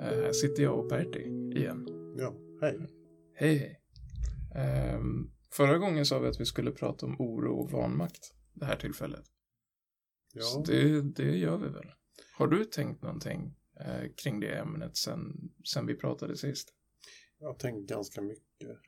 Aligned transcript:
Eh, 0.00 0.22
Här 0.22 0.32
sitter 0.32 0.62
jag 0.62 0.78
och 0.78 0.90
Pertti 0.90 1.20
igen. 1.56 1.86
Ja, 2.18 2.34
hej. 2.60 2.78
Hej 3.34 3.56
hej. 3.56 3.80
Ehm, 4.54 5.30
förra 5.52 5.78
gången 5.78 6.06
sa 6.06 6.18
vi 6.18 6.28
att 6.28 6.40
vi 6.40 6.44
skulle 6.44 6.70
prata 6.70 7.06
om 7.06 7.16
oro 7.20 7.54
och 7.54 7.70
vanmakt 7.70 8.34
det 8.54 8.64
här 8.64 8.76
tillfället. 8.76 9.24
Så 10.38 10.38
Ja, 10.38 10.64
det, 10.66 11.02
det 11.02 11.36
gör 11.36 11.58
vi 11.58 11.68
väl. 11.68 11.90
Har 12.38 12.46
du 12.46 12.64
tänkt 12.64 13.02
någonting 13.02 13.54
eh, 13.80 14.10
kring 14.22 14.40
det 14.40 14.58
ämnet 14.58 14.96
sen, 14.96 15.50
sen 15.72 15.86
vi 15.86 15.94
pratade 15.94 16.36
sist? 16.36 16.74
Jag 17.40 17.46
har 17.46 17.54
tänkt 17.54 17.88
ganska 17.88 18.22
mycket. 18.22 18.78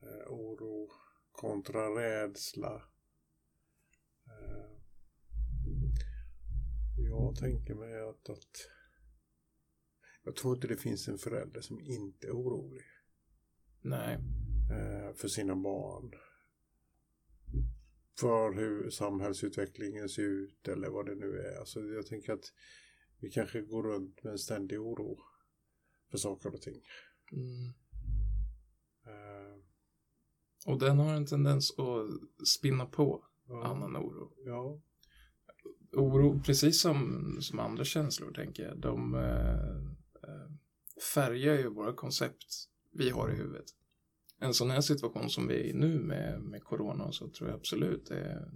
Eh, 0.00 0.32
oro 0.32 0.90
kontra 1.32 2.00
rädsla. 2.00 2.82
Eh, 4.26 4.70
jag 6.96 7.36
tänker 7.36 7.74
mig 7.74 8.00
att, 8.00 8.30
att 8.30 8.68
jag 10.22 10.36
tror 10.36 10.54
inte 10.54 10.68
det 10.68 10.76
finns 10.76 11.08
en 11.08 11.18
förälder 11.18 11.60
som 11.60 11.80
inte 11.80 12.26
är 12.26 12.32
orolig 12.32 12.84
Nej. 13.80 14.14
eh, 14.70 15.14
för 15.14 15.28
sina 15.28 15.56
barn. 15.56 16.12
För 18.20 18.52
hur 18.54 18.90
samhällsutvecklingen 18.90 20.08
ser 20.08 20.22
ut 20.22 20.68
eller 20.68 20.88
vad 20.88 21.06
det 21.06 21.14
nu 21.14 21.38
är. 21.38 21.58
Alltså 21.58 21.80
jag 21.80 22.06
tänker 22.06 22.32
att 22.32 22.52
vi 23.20 23.30
kanske 23.30 23.60
går 23.60 23.82
runt 23.82 24.24
med 24.24 24.30
en 24.30 24.38
ständig 24.38 24.80
oro 24.80 25.18
för 26.10 26.18
saker 26.18 26.54
och 26.54 26.62
ting. 26.62 26.82
Mm. 27.32 27.66
Eh, 29.06 29.62
Och 30.66 30.78
den 30.78 30.98
har 30.98 31.14
en 31.14 31.26
tendens 31.26 31.78
att 31.78 32.48
spinna 32.48 32.86
på 32.86 33.24
ja, 33.48 33.64
annan 33.66 33.96
oro. 33.96 34.32
ja, 34.44 34.80
Oro, 35.92 36.40
precis 36.42 36.80
som, 36.80 37.36
som 37.40 37.58
andra 37.58 37.84
känslor 37.84 38.32
tänker 38.32 38.62
jag, 38.62 38.78
de 38.80 39.14
eh, 39.14 40.52
färgar 41.14 41.54
ju 41.54 41.68
våra 41.68 41.92
koncept 41.92 42.46
vi 42.92 43.10
har 43.10 43.30
i 43.30 43.36
huvudet. 43.36 43.64
En 44.40 44.54
sån 44.54 44.70
här 44.70 44.80
situation 44.80 45.30
som 45.30 45.46
vi 45.46 45.54
är 45.54 45.64
i 45.64 45.72
nu 45.72 45.98
med, 45.98 46.42
med 46.42 46.64
corona 46.64 47.12
så 47.12 47.30
tror 47.30 47.48
jag 47.48 47.58
absolut 47.58 48.10
är 48.10 48.50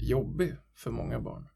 jobbig 0.00 0.56
för 0.74 0.90
många 0.90 1.20
barn. 1.20 1.48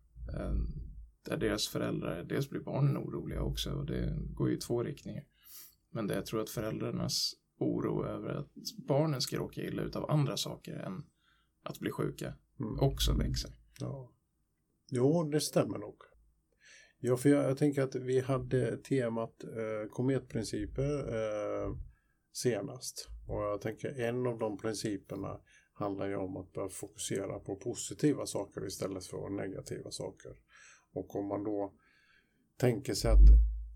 Där 1.25 1.37
deras 1.37 1.69
föräldrar, 1.69 2.25
dels 2.25 2.51
blir 2.51 2.61
barnen 2.61 2.97
oroliga 2.97 3.43
också 3.43 3.73
och 3.73 3.87
det 3.87 4.19
går 4.35 4.49
ju 4.49 4.57
i 4.57 4.61
två 4.61 4.83
riktningar. 4.83 5.25
Men 5.91 6.07
det 6.07 6.15
jag 6.15 6.27
tror 6.27 6.41
att 6.41 6.51
föräldrarnas 6.51 7.35
oro 7.59 8.05
över 8.07 8.35
att 8.35 8.53
barnen 8.89 9.21
ska 9.21 9.37
råka 9.37 9.61
illa 9.61 9.83
ut 9.83 9.97
av 9.97 10.11
andra 10.11 10.37
saker 10.37 10.77
än 10.77 11.03
att 11.63 11.79
bli 11.79 11.91
sjuka 11.91 12.35
mm, 12.61 12.79
också 12.81 13.13
växer. 13.13 13.51
ja. 13.81 14.13
Jo, 14.93 15.25
det 15.25 15.41
stämmer 15.41 15.79
nog. 15.79 15.97
Ja, 16.99 17.17
för 17.17 17.29
jag, 17.29 17.45
jag 17.45 17.59
tänker 17.59 17.83
att 17.83 17.95
vi 17.95 18.21
hade 18.21 18.77
temat 18.77 19.45
eh, 19.45 19.91
kometprinciper 19.91 21.15
eh, 21.15 21.77
senast. 22.33 23.09
Och 23.29 23.43
jag 23.43 23.61
tänker 23.61 24.01
en 24.01 24.27
av 24.27 24.39
de 24.39 24.59
principerna 24.59 25.41
handlar 25.73 26.07
ju 26.07 26.17
om 26.17 26.37
att 26.37 26.53
börja 26.53 26.69
fokusera 26.69 27.39
på 27.39 27.57
positiva 27.57 28.27
saker 28.27 28.67
istället 28.67 29.07
för 29.07 29.31
negativa 29.31 29.91
saker. 29.91 30.33
Och 30.93 31.17
om 31.17 31.29
man 31.29 31.45
då 31.45 31.75
tänker 32.59 32.95
sig 32.95 33.11
att 33.11 33.29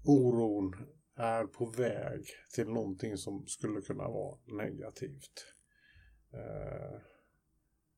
oron 0.04 0.74
är 1.16 1.44
på 1.44 1.66
väg 1.66 2.26
till 2.54 2.68
någonting 2.68 3.16
som 3.16 3.46
skulle 3.46 3.80
kunna 3.80 4.08
vara 4.08 4.38
negativt. 4.46 5.46
Eh, 6.32 7.00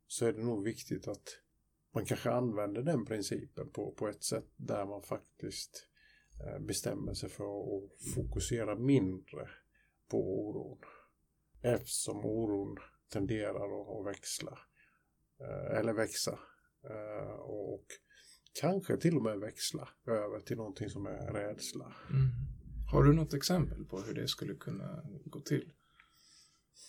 så 0.07 0.27
är 0.27 0.33
det 0.33 0.45
nog 0.45 0.65
viktigt 0.65 1.09
att 1.09 1.41
man 1.95 2.05
kanske 2.05 2.31
använder 2.31 2.83
den 2.83 3.05
principen 3.05 3.71
på, 3.71 3.93
på 3.93 4.09
ett 4.09 4.25
sätt 4.25 4.49
där 4.57 4.87
man 4.87 5.03
faktiskt 5.03 5.89
eh, 6.45 6.59
bestämmer 6.59 7.15
sig 7.15 7.29
för 7.29 7.45
att 7.45 7.91
fokusera 8.15 8.75
mindre 8.75 9.49
på 10.09 10.41
oron. 10.41 10.79
Eftersom 11.63 12.25
oron 12.25 12.77
tenderar 13.09 13.81
att, 13.81 13.89
att 13.89 14.07
växla. 14.07 14.59
Eh, 15.41 15.79
eller 15.79 15.93
växa. 15.93 16.39
Eh, 16.91 17.33
och 17.41 17.87
kanske 18.61 18.97
till 18.97 19.17
och 19.17 19.23
med 19.23 19.39
växla 19.39 19.89
över 20.07 20.41
till 20.41 20.57
någonting 20.57 20.91
som 20.91 21.07
är 21.07 21.33
rädsla. 21.33 21.95
Mm. 22.11 22.31
Har 22.97 23.05
du 23.05 23.13
något 23.13 23.35
exempel 23.35 23.85
på 23.85 24.01
hur 24.01 24.15
det 24.15 24.29
skulle 24.29 24.55
kunna 24.55 25.03
gå 25.25 25.41
till? 25.41 25.71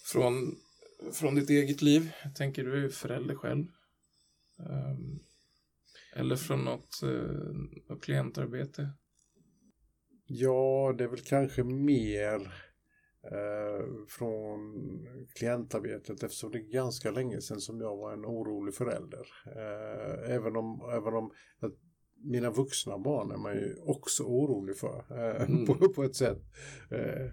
Från, 0.05 0.55
från 1.13 1.35
ditt 1.35 1.49
eget 1.49 1.81
liv, 1.81 2.11
tänker 2.35 2.63
du 2.63 2.85
är 2.85 2.89
förälder 2.89 3.35
själv? 3.35 3.65
Um, 4.57 5.19
eller 6.15 6.35
från 6.35 6.65
något, 6.65 7.01
uh, 7.03 7.53
något 7.89 8.03
klientarbete? 8.03 8.89
Ja, 10.25 10.95
det 10.97 11.03
är 11.03 11.07
väl 11.07 11.19
kanske 11.19 11.63
mer 11.63 12.53
eh, 13.23 14.05
från 14.09 14.61
klientarbetet 15.35 16.23
eftersom 16.23 16.51
det 16.51 16.57
är 16.57 16.71
ganska 16.71 17.11
länge 17.11 17.41
sedan 17.41 17.61
som 17.61 17.81
jag 17.81 17.97
var 17.97 18.13
en 18.13 18.25
orolig 18.25 18.75
förälder. 18.75 19.27
Eh, 19.45 20.35
även 20.35 20.55
om, 20.55 20.89
även 20.93 21.13
om 21.13 21.31
jag 21.59 21.71
mina 22.19 22.49
vuxna 22.51 22.97
barn 22.97 23.31
är 23.31 23.37
man 23.37 23.53
ju 23.53 23.75
också 23.85 24.23
orolig 24.23 24.77
för 24.77 25.03
eh, 25.09 25.49
Mm. 25.49 25.65
på, 25.65 25.89
på 25.89 26.03
ett 26.03 26.15
sätt. 26.15 26.41
Eh, 26.91 27.31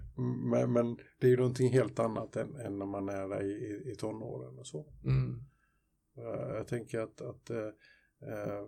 men, 0.51 0.73
men 0.73 0.97
det 1.19 1.27
är 1.27 1.31
ju 1.31 1.37
någonting 1.37 1.69
helt 1.71 1.99
annat 1.99 2.35
än, 2.35 2.55
än 2.55 2.79
när 2.79 2.85
man 2.85 3.09
är 3.09 3.27
där 3.27 3.43
i, 3.43 3.51
i, 3.51 3.91
i 3.91 3.95
tonåren 3.95 4.59
och 4.59 4.67
så. 4.67 4.85
Mm. 5.03 5.41
Eh, 6.17 6.55
Jag 6.55 6.67
tänker 6.67 6.99
att, 6.99 7.21
att 7.21 7.49
eh, 7.49 7.67
eh, 8.29 8.65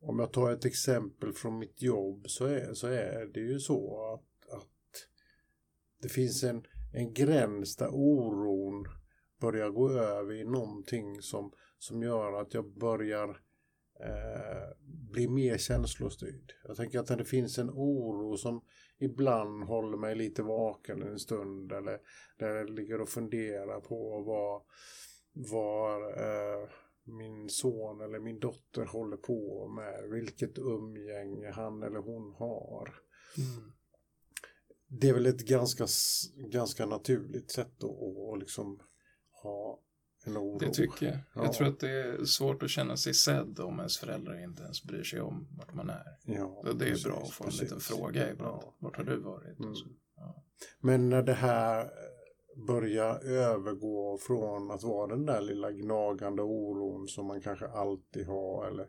om 0.00 0.18
jag 0.18 0.32
tar 0.32 0.52
ett 0.52 0.64
exempel 0.64 1.32
från 1.32 1.58
mitt 1.58 1.82
jobb 1.82 2.24
så 2.28 2.46
är, 2.46 2.74
så 2.74 2.86
är 2.86 3.26
det 3.34 3.40
ju 3.40 3.58
så 3.58 4.12
att, 4.14 4.54
att 4.54 4.68
det 6.02 6.08
finns 6.08 6.44
en, 6.44 6.64
en 6.92 7.14
gräns 7.14 7.76
där 7.76 7.88
oron 7.92 8.84
börjar 9.40 9.70
gå 9.70 9.90
över 9.90 10.34
i 10.34 10.44
någonting 10.44 11.22
som, 11.22 11.52
som 11.78 12.02
gör 12.02 12.40
att 12.40 12.54
jag 12.54 12.74
börjar 12.78 13.40
eh, 14.02 14.68
bli 15.12 15.28
mer 15.28 15.58
känslostyrd. 15.58 16.52
Jag 16.64 16.76
tänker 16.76 16.98
att 16.98 17.06
det 17.06 17.24
finns 17.24 17.58
en 17.58 17.70
oro 17.70 18.36
som 18.36 18.64
ibland 18.98 19.64
håller 19.64 19.98
mig 19.98 20.14
lite 20.14 20.42
vaken 20.42 21.02
en 21.02 21.18
stund 21.18 21.72
eller 21.72 21.98
där 22.38 22.48
jag 22.48 22.70
ligger 22.70 23.00
och 23.00 23.08
funderar 23.08 23.80
på 23.80 24.22
vad 24.22 24.62
var 25.32 26.00
eh, 26.20 26.68
min 27.04 27.48
son 27.48 28.00
eller 28.00 28.20
min 28.20 28.38
dotter 28.38 28.84
håller 28.84 29.16
på 29.16 29.68
med, 29.68 30.10
vilket 30.10 30.58
umgänge 30.58 31.50
han 31.50 31.82
eller 31.82 31.98
hon 31.98 32.32
har. 32.32 32.94
Mm. 33.38 33.72
Det 34.86 35.08
är 35.08 35.14
väl 35.14 35.26
ett 35.26 35.46
ganska, 35.46 35.86
ganska 36.36 36.86
naturligt 36.86 37.50
sätt 37.50 37.84
att, 37.84 38.32
att 38.32 38.38
liksom 38.38 38.80
ha 39.42 39.80
en 40.24 40.38
oro. 40.38 40.58
Det 40.58 40.70
tycker 40.70 41.06
jag. 41.06 41.16
Ja. 41.34 41.44
Jag 41.44 41.52
tror 41.52 41.68
att 41.68 41.80
det 41.80 41.90
är 41.90 42.24
svårt 42.24 42.62
att 42.62 42.70
känna 42.70 42.96
sig 42.96 43.14
sedd 43.14 43.60
om 43.60 43.78
ens 43.78 43.98
föräldrar 43.98 44.44
inte 44.44 44.62
ens 44.62 44.84
bryr 44.84 45.02
sig 45.02 45.20
om 45.20 45.48
vart 45.58 45.74
man 45.74 45.90
är. 45.90 46.18
Ja, 46.24 46.62
det 46.64 46.70
är 46.70 46.74
precis, 46.74 47.04
bra 47.04 47.22
att 47.22 47.30
få 47.30 47.44
en 47.44 47.50
precis. 47.50 47.62
liten 47.62 47.80
fråga 47.80 48.30
ibland. 48.30 48.62
Ja. 48.62 48.74
Vart 48.78 48.96
har 48.96 49.04
du 49.04 49.16
varit? 49.16 49.58
Mm. 49.58 49.70
Och 49.70 49.78
så. 49.78 49.86
Ja. 50.16 50.44
Men 50.80 51.08
när 51.08 51.22
det 51.22 51.34
här 51.34 51.90
börjar 52.66 53.24
övergå 53.24 54.18
från 54.18 54.70
att 54.70 54.82
vara 54.82 55.06
den 55.06 55.26
där 55.26 55.40
lilla 55.40 55.72
gnagande 55.72 56.42
oron 56.42 57.08
som 57.08 57.26
man 57.26 57.40
kanske 57.40 57.66
alltid 57.66 58.26
har 58.26 58.66
eller 58.66 58.86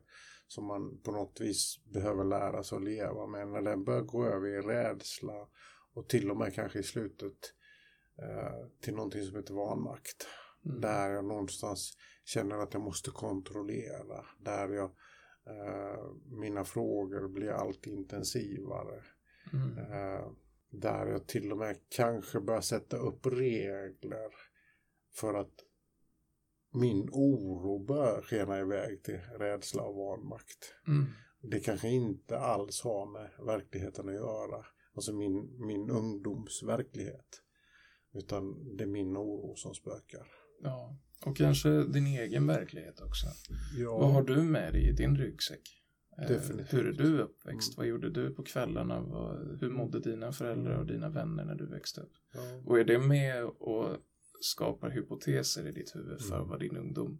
som 0.47 0.65
man 0.65 0.97
på 1.03 1.11
något 1.11 1.41
vis 1.41 1.79
behöver 1.93 2.23
lära 2.23 2.63
sig 2.63 2.75
att 2.75 2.83
leva 2.83 3.27
med. 3.27 3.47
När 3.47 3.61
den 3.61 3.83
börjar 3.83 4.01
gå 4.01 4.25
över 4.25 4.47
i 4.47 4.61
rädsla 4.61 5.47
och 5.93 6.07
till 6.09 6.31
och 6.31 6.37
med 6.37 6.53
kanske 6.53 6.79
i 6.79 6.83
slutet 6.83 7.53
eh, 8.21 8.67
till 8.81 8.95
någonting 8.95 9.23
som 9.23 9.35
heter 9.35 9.53
vanmakt. 9.53 10.27
Mm. 10.65 10.81
Där 10.81 11.09
jag 11.09 11.25
någonstans 11.25 11.97
känner 12.25 12.57
att 12.57 12.73
jag 12.73 12.83
måste 12.83 13.11
kontrollera. 13.11 14.25
Där 14.39 14.69
jag, 14.69 14.91
eh, 15.47 16.13
mina 16.25 16.63
frågor 16.63 17.27
blir 17.27 17.51
allt 17.51 17.87
intensivare. 17.87 19.03
Mm. 19.53 19.77
Eh, 19.77 20.31
där 20.69 21.07
jag 21.07 21.27
till 21.27 21.51
och 21.51 21.57
med 21.57 21.77
kanske 21.89 22.39
börjar 22.39 22.61
sätta 22.61 22.97
upp 22.97 23.25
regler 23.25 24.33
för 25.13 25.33
att 25.33 25.53
min 26.73 27.09
oro 27.11 27.79
börjar 27.79 28.21
skena 28.21 28.59
iväg 28.59 29.03
till 29.03 29.19
rädsla 29.39 29.83
och 29.83 29.95
vanmakt. 29.95 30.73
Mm. 30.87 31.05
Det 31.41 31.59
kanske 31.59 31.89
inte 31.89 32.39
alls 32.39 32.81
har 32.81 33.05
med 33.05 33.31
verkligheten 33.45 34.09
att 34.09 34.15
göra. 34.15 34.65
Alltså 34.93 35.13
min, 35.13 35.65
min 35.67 35.89
ungdoms 35.89 36.63
verklighet. 36.63 37.41
Utan 38.13 38.75
det 38.77 38.83
är 38.83 38.87
min 38.87 39.17
oro 39.17 39.55
som 39.55 39.73
spökar. 39.73 40.27
Ja. 40.63 40.95
Och 41.25 41.37
kanske 41.37 41.83
din 41.83 42.07
egen 42.07 42.47
verklighet 42.47 43.01
också. 43.01 43.27
Ja, 43.77 43.97
Vad 43.97 44.11
har 44.13 44.23
du 44.23 44.43
med 44.43 44.73
dig 44.73 44.89
i 44.89 44.91
din 44.91 45.15
ryggsäck? 45.17 45.61
Eh, 46.17 46.27
Definitivt. 46.27 46.73
hur 46.73 46.87
är 46.87 46.91
du 46.93 47.19
uppväxt? 47.21 47.69
Mm. 47.69 47.77
Vad 47.77 47.87
gjorde 47.87 48.09
du 48.09 48.33
på 48.33 48.43
kvällarna? 48.43 48.99
Hur 49.61 49.69
mådde 49.69 49.99
dina 49.99 50.31
föräldrar 50.31 50.75
och 50.77 50.85
dina 50.85 51.09
vänner 51.09 51.45
när 51.45 51.55
du 51.55 51.65
växte 51.65 52.01
upp? 52.01 52.13
Ja. 52.33 52.41
Och 52.65 52.79
är 52.79 52.83
det 52.83 52.99
med 52.99 53.45
och 53.45 53.97
skapar 54.41 54.89
hypoteser 54.89 55.67
i 55.67 55.71
ditt 55.71 55.95
huvud 55.95 56.21
för 56.21 56.35
Mm. 56.35 56.47
vad 56.49 56.59
din 56.59 56.77
ungdom 56.77 57.19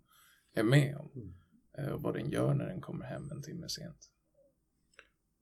är 0.54 0.64
med 0.64 0.98
om 0.98 1.10
Mm. 1.16 1.34
eh, 1.78 1.94
och 1.94 2.02
vad 2.02 2.14
den 2.14 2.30
gör 2.30 2.54
när 2.54 2.66
den 2.66 2.82
kommer 2.82 3.06
hem 3.06 3.32
en 3.32 3.42
timme 3.42 3.70
sent. 3.70 4.10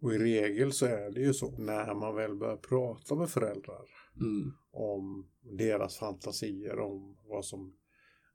Och 0.01 0.13
i 0.13 0.17
regel 0.17 0.71
så 0.73 0.85
är 0.85 1.11
det 1.11 1.21
ju 1.21 1.33
så 1.33 1.51
när 1.57 1.93
man 1.93 2.15
väl 2.15 2.35
börjar 2.35 2.57
prata 2.57 3.15
med 3.15 3.29
föräldrar 3.29 3.81
Mm. 4.15 4.53
om 4.71 5.27
deras 5.57 5.97
fantasier 5.97 6.79
om 6.79 7.17
vad 7.29 7.45
som 7.45 7.73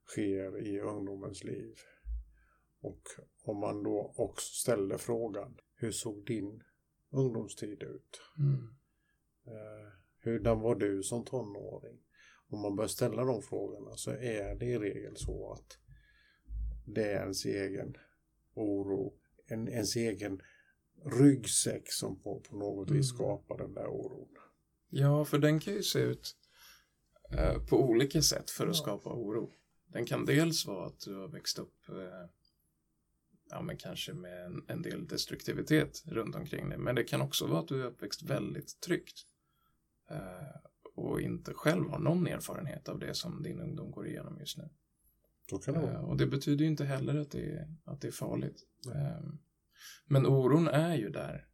sker 0.06 0.66
i 0.66 0.80
ungdomens 0.80 1.44
liv. 1.44 1.74
Och 2.80 3.02
om 3.44 3.56
man 3.58 3.82
då 3.82 4.14
också 4.16 4.54
ställer 4.54 4.96
frågan, 4.96 5.58
hur 5.74 5.90
såg 5.90 6.26
din 6.26 6.62
ungdomstid 7.10 7.82
ut? 7.82 8.20
Mm. 8.38 8.68
Eh, 9.46 9.92
hurdan 10.24 10.60
var 10.60 10.74
du 10.74 11.02
som 11.02 11.24
tonåring? 11.24 11.98
Om 12.48 12.60
man 12.60 12.76
börjar 12.76 12.88
ställa 12.88 13.24
de 13.24 13.42
frågorna 13.42 13.96
så 13.96 14.10
är 14.10 14.54
det 14.54 14.66
i 14.66 14.78
regel 14.78 15.16
så 15.16 15.52
att 15.52 15.78
det 16.86 17.04
är 17.12 17.20
ens 17.22 17.44
egen 17.44 17.96
oro, 18.54 19.14
en, 19.46 19.68
ens 19.68 19.96
egen 19.96 20.40
ryggsäck 21.04 21.92
som 21.92 22.22
på, 22.22 22.40
på 22.40 22.56
något 22.56 22.90
vis 22.90 22.90
Mm. 22.90 23.02
skapar 23.16 23.58
den 23.58 23.74
där 23.74 23.86
oron. 23.86 24.28
Ja, 24.88 25.24
för 25.24 25.38
den 25.38 25.60
kan 25.60 25.74
ju 25.74 25.82
se 25.82 25.98
ut 25.98 26.36
eh, 27.38 27.66
på 27.66 27.76
olika 27.82 28.22
sätt 28.22 28.50
för 28.50 28.64
att 28.66 28.76
Ja. 28.76 28.82
skapa 28.82 29.10
oro. 29.12 29.52
Den 29.86 30.06
kan 30.06 30.24
dels 30.24 30.66
vara 30.66 30.86
att 30.86 31.00
du 31.00 31.14
har 31.14 31.28
växt 31.28 31.58
upp 31.58 31.88
eh, 31.88 32.28
ja, 33.50 33.62
men 33.62 33.76
kanske 33.76 34.14
med 34.14 34.46
en, 34.46 34.64
en 34.68 34.82
del 34.82 35.06
destruktivitet 35.06 36.02
runt 36.06 36.34
omkring 36.34 36.68
dig. 36.68 36.78
Men 36.78 36.94
det 36.94 37.04
kan 37.04 37.20
också 37.20 37.46
vara 37.46 37.60
att 37.60 37.68
du 37.68 37.82
är 37.82 37.86
uppväxt 37.86 38.22
väldigt 38.22 38.80
tryggt 38.80 39.26
eh, 40.10 40.60
och 40.94 41.20
inte 41.20 41.54
själv 41.54 41.90
har 41.90 41.98
någon 41.98 42.26
erfarenhet 42.26 42.88
av 42.88 42.98
det 42.98 43.14
som 43.14 43.42
din 43.42 43.60
ungdom 43.60 43.90
går 43.90 44.06
igenom 44.06 44.38
just 44.38 44.58
nu. 44.58 44.68
Det 45.50 45.68
Eh, 45.68 46.04
och 46.04 46.16
det 46.16 46.26
betyder 46.26 46.64
ju 46.64 46.70
inte 46.70 46.84
heller 46.84 47.20
att 47.20 47.30
det 47.30 47.52
är, 47.52 47.68
att 47.84 48.00
det 48.00 48.08
är 48.08 48.12
farligt. 48.12 48.66
Nej. 48.86 48.96
Eh, 48.96 49.22
men 50.06 50.26
oron 50.26 50.68
är 50.68 50.94
ju 50.94 51.10
där 51.10 51.46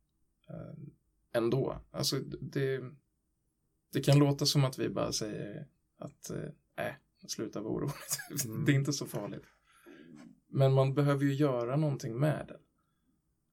eh, 0.49 0.75
ändå. 1.33 1.83
Alltså 1.91 2.19
det, 2.41 2.81
det 3.93 4.01
kan 4.01 4.19
låta 4.19 4.47
som 4.47 4.65
att 4.65 4.79
vi 4.79 4.89
bara 4.89 5.13
säger 5.13 5.67
att 5.99 6.31
äh, 6.77 6.95
sluta 7.31 7.61
vara 7.61 7.73
orolig. 7.73 7.95
Mm. 8.45 8.65
det 8.65 8.73
är 8.73 8.77
inte 8.77 8.93
så 8.93 9.07
farligt. 9.07 9.45
Men 10.49 10.73
man 10.73 10.95
behöver 10.95 11.25
ju 11.25 11.35
göra 11.35 11.77
någonting 11.77 12.19
med 12.19 12.47
det. 12.49 12.59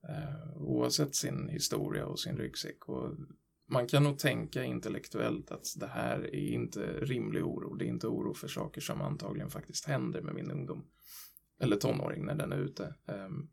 Eh, 0.07 0.57
oavsett 0.57 1.15
sin 1.15 1.47
historia 1.47 2.05
och 2.05 2.19
sin 2.19 2.37
ryggsäck. 2.37 2.89
Och 2.89 3.15
man 3.67 3.87
kan 3.87 4.03
nog 4.03 4.19
tänka 4.19 4.63
intellektuellt 4.63 5.51
att 5.51 5.67
det 5.77 5.87
här 5.87 6.19
är 6.35 6.49
inte 6.53 6.79
rimlig 7.01 7.45
oro. 7.45 7.75
Det 7.75 7.85
är 7.85 7.89
inte 7.89 8.07
oro 8.07 8.33
för 8.33 8.47
saker 8.47 8.81
som 8.81 9.01
antagligen 9.01 9.49
faktiskt 9.49 9.85
händer 9.85 10.21
med 10.21 10.35
min 10.35 10.51
ungdom. 10.51 10.85
Eller 11.59 11.75
tonåring 11.75 12.25
när 12.25 12.35
den 12.35 12.51
är 12.51 12.57
ute. 12.57 12.95
Ehm, 13.05 13.49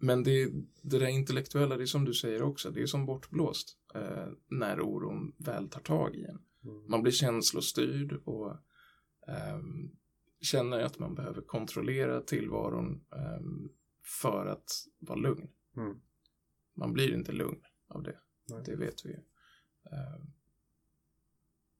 men 0.00 0.22
det, 0.22 0.50
det 0.82 0.98
där 0.98 1.06
intellektuella, 1.06 1.76
det 1.76 1.84
är 1.84 1.86
som 1.86 2.04
du 2.04 2.14
säger 2.14 2.42
också, 2.42 2.70
det 2.70 2.82
är 2.82 2.86
som 2.86 3.06
bortblåst 3.06 3.78
eh, 3.94 4.28
när 4.50 4.80
oron 4.80 5.32
väl 5.38 5.68
tar 5.68 5.80
tag 5.80 6.16
i 6.16 6.24
en. 6.24 6.38
Mm. 6.64 6.90
Man 6.90 7.02
blir 7.02 7.12
känslostyrd 7.12 8.12
och 8.12 8.56
känner 10.40 10.80
att 10.80 10.98
man 10.98 11.14
behöver 11.14 11.40
kontrollera 11.42 12.20
tillvaron 12.20 13.04
ehm, 13.16 13.68
för 14.22 14.46
att 14.46 14.70
vara 14.98 15.18
lugn. 15.18 15.48
Mm. 15.76 16.00
Man 16.76 16.92
blir 16.92 17.14
inte 17.14 17.32
lugn 17.32 17.62
av 17.88 18.02
det. 18.02 18.18
Nej. 18.48 18.62
Det 18.66 18.76
vet 18.76 19.04
vi 19.06 19.08
ju. 19.10 19.16
Ehm, 19.92 20.32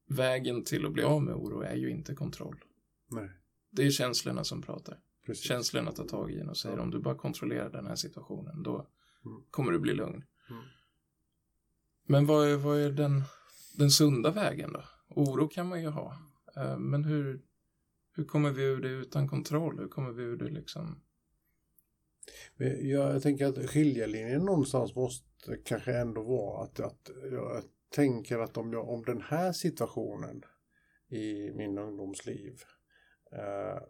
vägen 0.07 0.63
till 0.63 0.85
att 0.85 0.93
bli 0.93 1.03
av 1.03 1.23
med 1.23 1.35
oro 1.35 1.61
är 1.61 1.75
ju 1.75 1.89
inte 1.89 2.15
kontroll. 2.15 2.63
Nej, 3.11 3.29
Det 3.69 3.83
är 3.83 3.91
känslorna 3.91 4.43
som 4.43 4.61
pratar. 4.61 4.99
precis. 5.25 5.45
Känslorna 5.47 5.91
tar 5.91 6.05
tag 6.07 6.31
i 6.31 6.39
en 6.39 6.49
och 6.49 6.57
säger 6.57 6.77
Ja. 6.77 6.83
om 6.83 6.91
du 6.91 6.99
bara 6.99 7.15
kontrollerar 7.15 7.69
den 7.71 7.85
här 7.87 7.95
situationen 7.95 8.63
då 8.63 8.87
Mm. 9.25 9.43
kommer 9.51 9.71
du 9.71 9.79
bli 9.79 9.93
lugn. 9.93 10.23
Mm. 10.49 10.63
Men 12.07 12.25
vad 12.25 12.47
är, 12.47 12.55
vad 12.57 12.77
är 12.79 12.91
den, 12.91 13.23
den 13.77 13.91
sunda 13.91 14.31
vägen 14.31 14.73
då? 14.73 14.83
Oro 15.09 15.47
kan 15.47 15.67
man 15.67 15.81
ju 15.81 15.87
ha. 15.87 16.17
Eh, 16.57 16.77
men 16.77 17.03
hur, 17.03 17.41
hur 18.15 18.25
kommer 18.25 18.51
vi 18.51 18.63
ur 18.63 18.81
det 18.81 18.89
utan 18.89 19.27
kontroll? 19.27 19.79
Hur 19.79 19.87
kommer 19.87 20.11
vi 20.11 20.23
ur 20.23 20.37
det 20.37 20.49
liksom? 20.49 21.01
Jag, 22.57 22.83
jag 22.83 23.21
tänker 23.21 23.45
att 23.45 23.69
skiljelinjen 23.69 24.45
någonstans 24.45 24.95
måste 24.95 25.57
kanske 25.65 25.97
ändå 25.97 26.23
vara 26.23 26.63
att, 26.63 26.79
att 26.79 27.09
jag 27.31 27.63
tänker 27.89 28.39
att 28.39 28.57
om, 28.57 28.73
jag, 28.73 28.89
om 28.89 29.03
den 29.03 29.21
här 29.21 29.51
situationen 29.51 30.43
i 31.07 31.51
min 31.53 31.77
ungdomsliv 31.77 32.61
eh, 33.31 33.83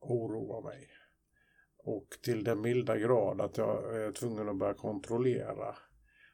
oroar 0.00 0.62
mig 0.62 0.88
och 1.76 2.06
till 2.22 2.44
den 2.44 2.60
milda 2.60 2.98
grad 2.98 3.40
att 3.40 3.56
jag 3.56 3.96
är 4.02 4.12
tvungen 4.12 4.48
att 4.48 4.58
börja 4.58 4.74
kontrollera 4.74 5.76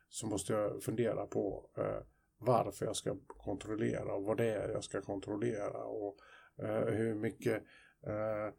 så 0.08 0.26
måste 0.26 0.52
jag 0.52 0.82
fundera 0.82 1.26
på 1.26 1.70
eh, 1.76 2.02
varför 2.38 2.86
jag 2.86 2.96
ska 2.96 3.16
kontrollera 3.26 4.14
och 4.14 4.24
vad 4.24 4.36
det 4.36 4.54
är 4.54 4.68
jag 4.68 4.84
ska 4.84 5.00
kontrollera 5.00 5.84
och 5.84 6.16
eh, 6.62 6.84
hur 6.94 7.14
mycket 7.14 7.62
eh, 8.06 8.54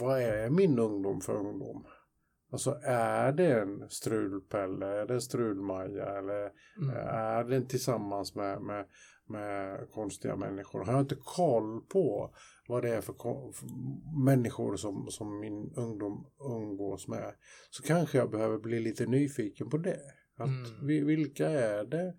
vad 0.00 0.22
är 0.22 0.50
min 0.50 0.78
ungdom 0.78 1.20
för 1.20 1.34
ungdom? 1.36 1.86
Alltså 2.52 2.80
är 2.84 3.32
det 3.32 3.60
en 3.60 3.88
strulpelle, 3.90 4.86
är 4.86 5.06
det 5.06 5.14
en 5.14 5.20
strulmaja 5.20 6.18
eller 6.18 6.52
Mm. 6.82 6.96
är 7.08 7.44
den 7.44 7.66
tillsammans 7.66 8.34
med, 8.34 8.62
med, 8.62 8.86
med 9.26 9.86
konstiga 9.90 10.36
människor? 10.36 10.84
Har 10.84 10.92
jag 10.92 11.00
inte 11.02 11.16
koll 11.24 11.80
på 11.80 12.34
vad 12.68 12.82
det 12.82 12.94
är 12.94 13.00
för, 13.00 13.12
för 13.52 13.66
människor 14.24 14.76
som, 14.76 15.06
som 15.10 15.40
min 15.40 15.72
ungdom 15.76 16.26
umgås 16.40 17.08
med 17.08 17.34
så 17.70 17.82
kanske 17.82 18.18
jag 18.18 18.30
behöver 18.30 18.58
bli 18.58 18.80
lite 18.80 19.06
nyfiken 19.06 19.70
på 19.70 19.76
det. 19.78 20.00
Att 20.36 20.48
Mm. 20.48 20.86
vi, 20.86 21.00
vilka 21.04 21.48
är 21.48 21.84
det 21.84 22.14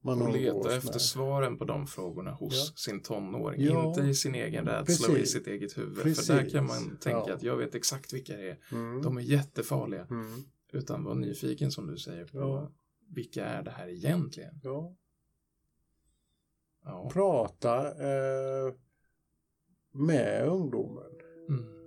man 0.00 0.22
Och 0.22 0.32
leta 0.32 0.58
med? 0.68 0.78
efter 0.78 0.98
svaren 0.98 1.58
på 1.58 1.64
de 1.64 1.86
frågorna 1.86 2.30
hos 2.30 2.54
Ja. 2.68 2.72
sin 2.76 3.02
tonåring. 3.02 3.62
Ja. 3.64 3.88
Inte 3.88 4.00
i 4.00 4.14
sin 4.14 4.34
egen 4.34 4.66
rädsla 4.66 5.06
och 5.08 5.14
i 5.14 5.16
Precis. 5.16 5.32
sitt 5.32 5.46
eget 5.46 5.78
huvud. 5.78 5.96
För 5.96 6.02
Precis. 6.02 6.26
där 6.26 6.50
kan 6.50 6.66
man 6.66 6.98
tänka 6.98 7.24
Ja. 7.26 7.34
att 7.34 7.42
jag 7.42 7.56
vet 7.56 7.74
exakt 7.74 8.12
vilka 8.12 8.36
det 8.36 8.50
är. 8.50 8.58
Mm. 8.72 9.02
De 9.02 9.16
är 9.16 9.22
jättefarliga. 9.22 10.06
Mm. 10.10 10.42
Utan 10.72 11.04
var 11.04 11.14
nyfiken 11.14 11.70
som 11.70 11.86
du 11.86 11.96
säger 11.96 12.24
på 12.24 12.72
vilka 13.14 13.44
är 13.46 13.62
det 13.62 13.70
här 13.70 13.88
egentligen? 13.88 14.60
Prata 17.12 17.86
eh, 17.86 18.74
med 19.92 20.48
ungdomen. 20.48 21.10
Mm. 21.48 21.77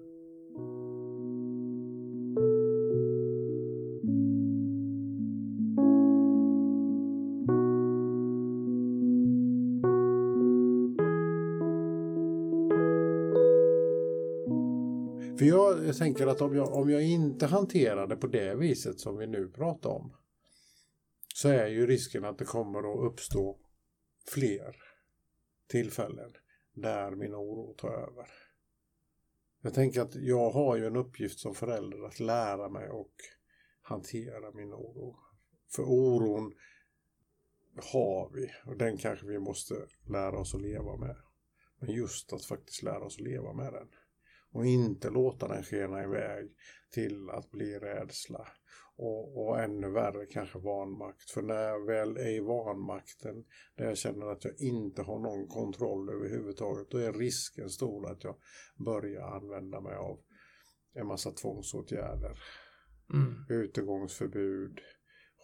Jag, 15.91 15.97
tänker 15.97 16.27
att 16.27 16.41
om 16.41 16.55
jag, 16.55 16.73
om 16.73 16.89
jag 16.89 17.03
inte 17.03 17.45
hanterar 17.45 18.07
det 18.07 18.15
på 18.15 18.27
det 18.27 18.55
viset 18.55 18.99
som 18.99 19.17
vi 19.17 19.27
nu 19.27 19.49
pratar 19.49 19.89
om 19.89 20.15
så 21.33 21.49
är 21.49 21.67
ju 21.67 21.87
risken 21.87 22.25
att 22.25 22.37
det 22.37 22.45
kommer 22.45 22.79
att 22.79 23.11
uppstå 23.11 23.59
fler 24.27 24.75
tillfällen 25.67 26.33
där 26.73 27.11
min 27.11 27.35
oro 27.35 27.73
tar 27.73 27.89
över. 27.89 28.27
Jag 29.61 29.73
tänker 29.73 30.01
att 30.01 30.15
jag 30.15 30.51
har 30.51 30.77
ju 30.77 30.87
en 30.87 30.95
uppgift 30.95 31.39
som 31.39 31.55
förälder 31.55 32.05
att 32.05 32.19
lära 32.19 32.69
mig 32.69 32.89
och 32.89 33.13
hantera 33.81 34.51
min 34.51 34.73
oro. 34.73 35.15
För 35.75 35.83
oron 35.83 36.53
har 37.93 38.31
vi 38.33 38.51
och 38.65 38.77
den 38.77 38.97
kanske 38.97 39.27
vi 39.27 39.39
måste 39.39 39.87
lära 40.09 40.39
oss 40.39 40.55
att 40.55 40.61
leva 40.61 40.97
med. 40.97 41.15
Men 41.79 41.91
just 41.91 42.33
att 42.33 42.45
faktiskt 42.45 42.83
lära 42.83 43.05
oss 43.05 43.15
att 43.15 43.23
leva 43.23 43.53
med 43.53 43.73
den. 43.73 43.87
Och 44.51 44.65
inte 44.65 45.09
låta 45.09 45.47
den 45.47 45.63
skena 45.63 46.03
iväg 46.03 46.49
till 46.93 47.29
att 47.29 47.51
bli 47.51 47.79
rädsla. 47.79 48.47
Och, 48.95 49.47
och 49.47 49.59
ännu 49.59 49.89
värre 49.89 50.25
kanske 50.25 50.59
vanmakt. 50.59 51.31
För 51.31 51.41
när 51.41 51.63
jag 51.63 51.85
väl 51.85 52.17
är 52.17 52.29
i 52.29 52.39
vanmakten, 52.39 53.45
där 53.75 53.85
jag 53.85 53.97
känner 53.97 54.25
att 54.25 54.45
jag 54.45 54.53
inte 54.59 55.01
har 55.01 55.19
någon 55.19 55.47
kontroll 55.47 56.09
överhuvudtaget, 56.09 56.89
då 56.89 56.97
är 56.97 57.13
risken 57.13 57.69
stor 57.69 58.11
att 58.11 58.23
jag 58.23 58.35
börjar 58.85 59.21
använda 59.21 59.81
mig 59.81 59.95
av 59.95 60.19
en 60.93 61.07
massa 61.07 61.31
tvångsåtgärder. 61.31 62.39
Mm. 63.13 63.45
Utegångsförbud, 63.49 64.79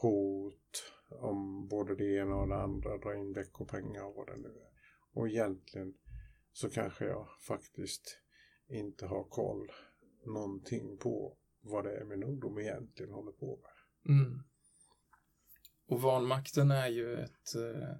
hot 0.01 0.83
om 1.09 1.67
både 1.67 1.95
det 1.95 2.15
ena 2.15 2.35
och 2.35 2.47
det 2.47 2.55
andra, 2.55 2.97
dra 2.97 3.15
in 3.15 3.33
veckopengar 3.33 4.03
och 4.03 4.15
vad 4.15 4.27
det 4.27 4.37
nu 4.37 4.47
är. 4.47 4.71
Och 5.13 5.27
egentligen 5.27 5.93
så 6.51 6.69
kanske 6.69 7.05
jag 7.05 7.27
faktiskt 7.47 8.17
inte 8.69 9.05
har 9.05 9.23
koll 9.23 9.71
någonting 10.25 10.97
på 10.97 11.37
vad 11.61 11.83
det 11.83 11.97
är 11.97 12.05
min 12.05 12.23
ungdom 12.23 12.59
egentligen 12.59 13.11
håller 13.11 13.31
på 13.31 13.59
med. 13.61 14.15
Mm. 14.15 14.43
Och 15.87 16.01
vanmakten 16.01 16.71
är 16.71 16.87
ju 16.87 17.13
ett 17.13 17.55
eh, 17.55 17.97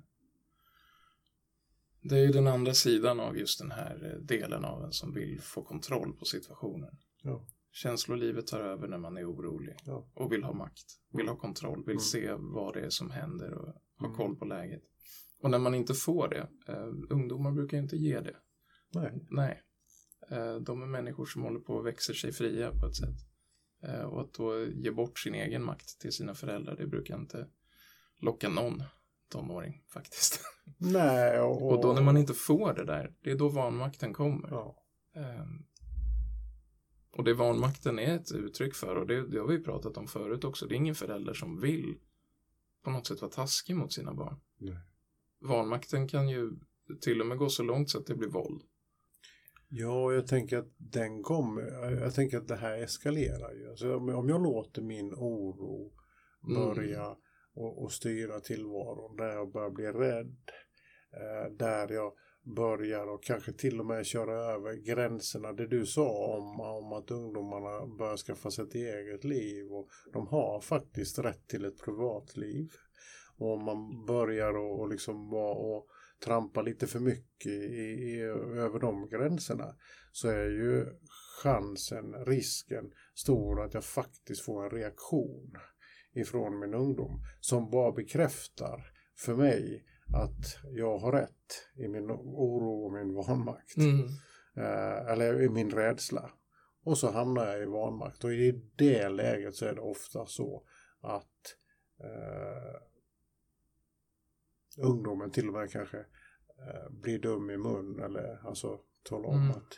det 2.02 2.16
är 2.16 2.22
ju 2.22 2.32
den 2.32 2.48
andra 2.48 2.74
sidan 2.74 3.20
av 3.20 3.38
just 3.38 3.60
den 3.60 3.72
här 3.72 4.12
eh, 4.14 4.22
delen 4.22 4.66
av 4.66 4.84
en 4.84 4.92
som 4.92 5.14
vill 5.14 5.42
få 5.42 5.64
kontroll 5.64 6.14
på 6.14 6.26
situationen. 6.26 6.98
Ja. 7.22 7.48
Känslolivet 7.72 8.48
tar 8.48 8.60
över 8.60 8.88
när 8.88 8.98
man 8.98 9.18
är 9.18 9.32
orolig 9.32 9.76
Ja. 9.86 10.10
och 10.14 10.32
vill 10.32 10.44
ha 10.44 10.54
makt, 10.54 10.86
vill 11.14 11.28
ha 11.28 11.36
kontroll, 11.36 11.78
vill 11.86 11.92
Mm. 11.92 12.00
se 12.00 12.34
vad 12.34 12.74
det 12.74 12.80
är 12.82 12.90
som 12.90 13.12
händer 13.12 13.54
och 13.54 13.74
ha 14.00 14.06
Mm. 14.06 14.18
koll 14.18 14.36
på 14.36 14.46
läget. 14.46 14.84
Och 15.42 15.52
när 15.52 15.60
man 15.60 15.76
inte 15.76 15.94
får 15.94 16.28
det, 16.28 16.50
eh, 16.74 16.88
ungdomar 17.10 17.52
brukar 17.52 17.78
ju 17.78 17.84
inte 17.84 17.98
ge 17.98 18.20
det. 18.20 18.36
Nej. 18.94 19.12
Nej. 19.30 19.62
Eh, 20.30 20.56
de 20.56 20.82
är 20.82 20.88
människor 20.88 21.26
som 21.26 21.42
håller 21.42 21.60
på 21.60 21.74
och 21.74 21.86
växer 21.86 22.14
sig 22.14 22.32
fria 22.32 22.72
på 22.72 22.86
ett 22.86 22.96
sätt. 22.96 23.16
Eh, 23.84 24.02
och 24.02 24.22
att 24.22 24.34
då 24.34 24.66
ge 24.66 24.92
bort 24.92 25.20
sin 25.20 25.36
egen 25.36 25.64
makt 25.64 26.00
till 26.00 26.12
sina 26.12 26.36
föräldrar, 26.36 26.76
det 26.76 26.88
brukar 26.88 27.16
inte 27.16 27.48
locka 28.20 28.50
någon 28.50 28.84
tonåring 29.30 29.84
faktiskt. 29.94 30.42
Nej, 30.78 31.40
och, 31.40 31.72
Och 31.72 31.82
då 31.82 31.94
när 31.94 32.02
man 32.02 32.18
inte 32.18 32.34
får 32.34 32.74
det 32.74 32.86
där, 32.86 33.16
det 33.22 33.32
är 33.32 33.36
då 33.36 33.50
vanmakten 33.50 34.14
kommer. 34.14 34.50
Ja. 34.50 34.84
Ehm, 35.16 35.66
och 37.12 37.24
det 37.24 37.34
vanmakten 37.34 38.00
är 38.00 38.16
ett 38.16 38.32
uttryck 38.32 38.76
för, 38.76 38.96
och 38.96 39.08
det, 39.08 39.28
det 39.28 39.40
har 39.40 39.48
vi 39.48 39.64
pratat 39.64 39.98
om 39.98 40.08
förut 40.08 40.44
också, 40.44 40.68
det 40.68 40.76
är 40.76 40.78
ingen 40.78 40.96
förälder 40.96 41.34
som 41.34 41.60
vill 41.60 41.98
på 42.84 42.90
något 42.90 43.08
sätt 43.08 43.22
vara 43.22 43.32
taskig 43.32 43.76
mot 43.76 43.94
sina 43.94 44.14
barn. 44.14 44.40
Nej. 44.58 44.78
Vanmakten 45.40 46.08
kan 46.08 46.30
ju 46.30 46.52
till 47.02 47.22
och 47.22 47.28
med 47.28 47.38
gå 47.38 47.50
så 47.50 47.64
långt 47.64 47.90
så 47.90 47.98
att 47.98 48.06
det 48.06 48.16
blir 48.16 48.30
våld. 48.30 48.62
Ja, 49.70 50.14
jag 50.14 50.28
tänker 50.28 50.58
att 50.58 50.74
den 50.78 51.24
kommer, 51.24 51.62
jag 52.02 52.14
tänker 52.14 52.38
att 52.38 52.48
det 52.48 52.56
här 52.56 52.78
eskalerar 52.78 53.54
ju. 53.54 53.70
Alltså, 53.70 53.96
om 53.96 54.30
jag 54.30 54.44
låter 54.44 54.82
min 54.82 55.14
oro 55.14 55.94
börja 56.56 57.18
och, 57.54 57.84
och 57.84 57.92
styra 57.92 58.40
tillvaron, 58.40 59.16
där 59.16 59.28
jag 59.28 59.52
börjar 59.52 59.70
bli 59.70 59.86
rädd, 59.86 60.52
eh, 61.14 61.52
där 61.52 61.94
jag 61.94 62.14
börjar 62.56 63.08
och 63.08 63.24
kanske 63.24 63.54
till 63.54 63.80
och 63.80 63.86
med 63.86 64.06
köra 64.06 64.54
över 64.54 64.74
gränserna. 64.74 65.54
Det 65.54 65.68
du 65.68 65.86
sa 65.86 66.38
om, 66.38 66.60
om 66.60 66.94
att 66.94 67.12
ungdomarna 67.12 67.86
börjar 67.98 68.18
skaffa 68.18 68.52
sig 68.52 68.66
ett 68.66 68.76
eget 68.76 69.24
liv 69.24 69.72
och 69.72 69.90
de 70.14 70.28
har 70.28 70.62
faktiskt 70.62 71.20
rätt 71.20 71.48
till 71.48 71.66
ett 71.66 71.82
privatliv. 71.84 72.72
Och 73.38 73.54
om 73.54 73.64
man 73.64 74.06
börjar 74.06 74.58
och, 74.58 74.80
och 74.80 74.90
liksom 74.90 75.30
vara 75.30 75.56
och 75.56 75.88
trampa 76.26 76.62
lite 76.62 76.88
för 76.88 77.00
mycket 77.00 77.52
i, 77.52 77.84
i, 78.10 78.22
över 78.56 78.80
de 78.80 79.10
gränserna 79.10 79.76
så 80.12 80.28
är 80.28 80.50
ju 80.50 80.86
chansen, 81.44 82.26
risken 82.26 82.92
stor 83.16 83.62
att 83.62 83.74
jag 83.74 83.84
faktiskt 83.84 84.42
får 84.42 84.64
en 84.64 84.70
reaktion 84.70 85.54
ifrån 86.14 86.60
min 86.60 86.74
ungdom 86.74 87.24
som 87.40 87.70
bara 87.70 87.92
bekräftar 87.92 88.92
för 89.18 89.36
mig 89.36 89.86
att 90.14 90.58
jag 90.64 90.98
har 90.98 91.12
rätt 91.12 91.68
i 91.76 91.88
min 91.88 92.12
oro 92.12 92.86
och 92.86 92.94
min 92.94 93.14
vanmakt. 93.14 93.78
Mm. 93.78 94.08
Eh, 94.58 95.12
eller 95.12 95.42
i 95.42 95.50
min 95.50 95.72
rädsla. 95.72 96.32
Och 96.84 96.98
så 96.98 97.12
hamnar 97.12 97.48
jag 97.48 97.62
i 97.62 97.66
vanmakt. 97.66 98.24
Och 98.24 98.34
i 98.34 98.72
det 98.76 99.10
läget 99.10 99.56
så 99.56 99.66
är 99.66 99.76
det 99.76 99.82
ofta 99.82 100.26
så 100.26 100.64
att 101.02 101.56
eh, 102.04 102.82
ungdomen 104.78 105.32
till 105.32 105.48
och 105.48 105.54
med 105.54 105.72
kanske 105.72 105.98
eh, 105.98 106.90
blir 106.92 107.20
dum 107.20 107.50
i 107.50 107.58
mun 107.58 108.00
eller 108.00 108.48
alltså 108.48 108.80
talar 109.04 109.30
om 109.30 109.36
Mm. 109.42 109.50
att 109.52 109.74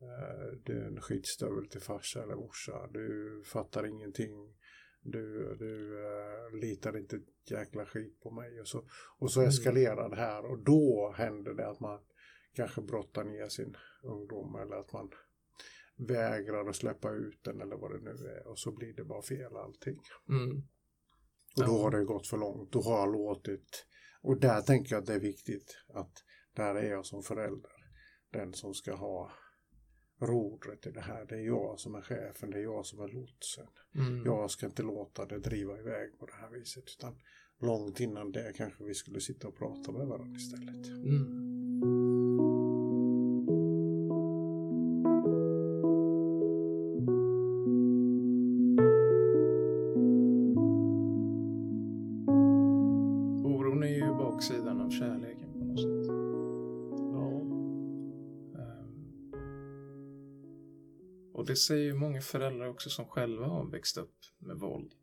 eh, 0.00 0.58
du 0.64 0.80
är 0.80 0.86
en 0.86 1.00
skitstövel 1.00 1.68
till 1.68 1.80
farsa 1.80 2.22
eller 2.22 2.34
morsa. 2.36 2.86
Du 2.90 3.42
fattar 3.46 3.86
ingenting. 3.86 4.54
Du, 5.02 5.56
du 5.58 6.04
eh, 6.06 6.58
litar 6.60 6.96
inte 6.96 7.16
ett 7.16 7.50
jäkla 7.50 7.86
skit 7.86 8.20
på 8.20 8.30
mig. 8.30 8.60
Och 8.60 8.68
så, 8.68 8.84
och 9.18 9.32
så 9.32 9.40
Mm. 9.40 9.48
eskalerar 9.48 10.08
det 10.10 10.16
här 10.16 10.44
och 10.44 10.58
då 10.58 11.14
händer 11.16 11.54
det 11.54 11.68
att 11.68 11.80
man 11.80 12.00
kanske 12.54 12.82
brottar 12.82 13.24
ner 13.24 13.48
sin 13.48 13.76
ungdom 14.02 14.54
eller 14.56 14.76
att 14.76 14.92
man 14.92 15.10
vägrar 15.96 16.68
att 16.68 16.76
släppa 16.76 17.10
ut 17.10 17.44
den 17.44 17.60
eller 17.60 17.76
vad 17.76 17.90
det 17.90 18.00
nu 18.00 18.28
är 18.28 18.46
och 18.48 18.58
så 18.58 18.72
blir 18.72 18.94
det 18.94 19.04
bara 19.04 19.22
fel 19.22 19.56
allting. 19.56 19.98
Mm. 20.28 20.62
Och 21.56 21.66
då 21.66 21.78
har 21.78 21.90
det 21.90 22.04
gått 22.04 22.26
för 22.26 22.36
långt. 22.36 22.72
Då 22.72 22.80
har 22.82 22.98
jag 22.98 23.12
låtit. 23.12 23.86
Och 24.22 24.40
där 24.40 24.60
tänker 24.60 24.94
jag 24.94 25.00
att 25.00 25.06
det 25.06 25.14
är 25.14 25.20
viktigt 25.20 25.76
att 25.88 26.12
där 26.56 26.74
är 26.74 26.90
jag 26.90 27.06
som 27.06 27.22
förälder. 27.22 27.72
Den 28.32 28.52
som 28.52 28.74
ska 28.74 28.94
ha 28.94 29.32
rodret 30.20 30.86
i 30.86 30.90
det 30.90 31.00
här. 31.00 31.26
Det 31.28 31.34
är 31.34 31.46
jag 31.46 31.80
som 31.80 31.94
är 31.94 32.02
chefen. 32.02 32.50
Det 32.50 32.58
är 32.58 32.62
jag 32.62 32.86
som 32.86 33.00
är 33.00 33.08
lotsen. 33.08 33.66
Mm. 33.94 34.24
Jag 34.24 34.50
ska 34.50 34.66
inte 34.66 34.82
låta 34.82 35.26
det 35.26 35.38
driva 35.38 35.78
iväg 35.78 36.18
på 36.18 36.26
det 36.26 36.34
här 36.40 36.50
viset. 36.50 36.84
Utan 36.98 37.18
långt 37.60 38.00
innan 38.00 38.32
det 38.32 38.52
kanske 38.56 38.84
vi 38.84 38.94
skulle 38.94 39.20
sitta 39.20 39.48
och 39.48 39.56
prata 39.56 39.92
med 39.92 40.06
varandra 40.06 40.36
istället. 40.36 40.86
Mm. 40.86 41.65
Det 61.56 61.60
säger 61.60 61.84
ju 61.84 61.94
många 61.94 62.20
föräldrar 62.20 62.66
också 62.66 62.90
som 62.90 63.06
själva 63.06 63.46
har 63.46 63.70
växt 63.70 63.96
upp 63.98 64.16
med 64.38 64.56
våld 64.56 64.94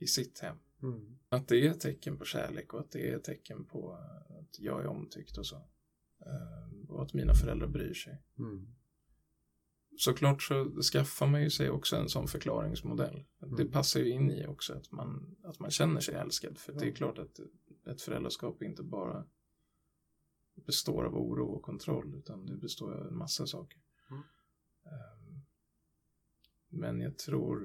i 0.00 0.06
sitt 0.06 0.38
hem. 0.38 0.56
Mm. 0.82 1.18
Att 1.28 1.48
det 1.48 1.66
är 1.66 1.70
ett 1.70 1.80
tecken 1.80 2.18
på 2.18 2.24
kärlek 2.24 2.74
och 2.74 2.80
att 2.80 2.90
det 2.90 3.10
är 3.10 3.16
ett 3.16 3.24
tecken 3.24 3.64
på 3.64 3.92
att 4.40 4.58
jag 4.58 4.80
är 4.82 4.86
omtyckt 4.86 5.38
och 5.38 5.46
så. 5.46 5.56
Ehm, 6.26 6.84
Och 6.90 7.02
att 7.02 7.14
mina 7.14 7.34
föräldrar 7.34 7.66
bryr 7.68 7.94
sig. 7.94 8.22
Mm. 8.38 8.66
Såklart 9.96 10.42
så 10.42 10.82
skaffar 10.82 11.26
man 11.26 11.42
ju 11.42 11.50
sig 11.50 11.70
också 11.70 11.96
en 11.96 12.08
sån 12.08 12.28
förklaringsmodell. 12.28 13.24
Det 13.38 13.46
Mm. 13.46 13.70
passar 13.70 14.00
ju 14.00 14.08
in 14.10 14.30
i 14.30 14.46
också 14.46 14.72
att 14.74 14.92
man, 14.92 15.36
att 15.44 15.58
man 15.58 15.70
känner 15.70 16.00
sig 16.00 16.14
älskad. 16.14 16.58
För 16.58 16.72
det 16.72 16.86
är 16.88 16.92
klart 16.94 17.18
att 17.18 17.40
ett 17.86 18.02
föräldraskap 18.02 18.62
inte 18.62 18.82
bara 18.82 19.26
består 20.66 21.04
av 21.04 21.16
oro 21.16 21.46
och 21.46 21.62
kontroll 21.62 22.14
utan 22.14 22.46
det 22.46 22.56
består 22.56 22.92
av 22.94 23.06
en 23.06 23.16
massa 23.16 23.46
saker. 23.46 23.80
Mm. 24.10 24.22
Men 26.76 27.00
jag 27.00 27.18
tror, 27.18 27.64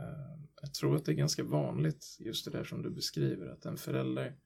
ehm, 0.00 0.48
jag 0.62 0.74
tror 0.74 0.96
att 0.96 1.04
det 1.04 1.12
är 1.12 1.16
ganska 1.16 1.44
vanligt 1.44 2.16
just 2.20 2.44
det 2.44 2.50
där 2.50 2.64
som 2.64 2.82
du 2.82 2.90
beskriver 2.90 3.46
att 3.46 3.64
en 3.64 3.76
förälder 3.76 4.36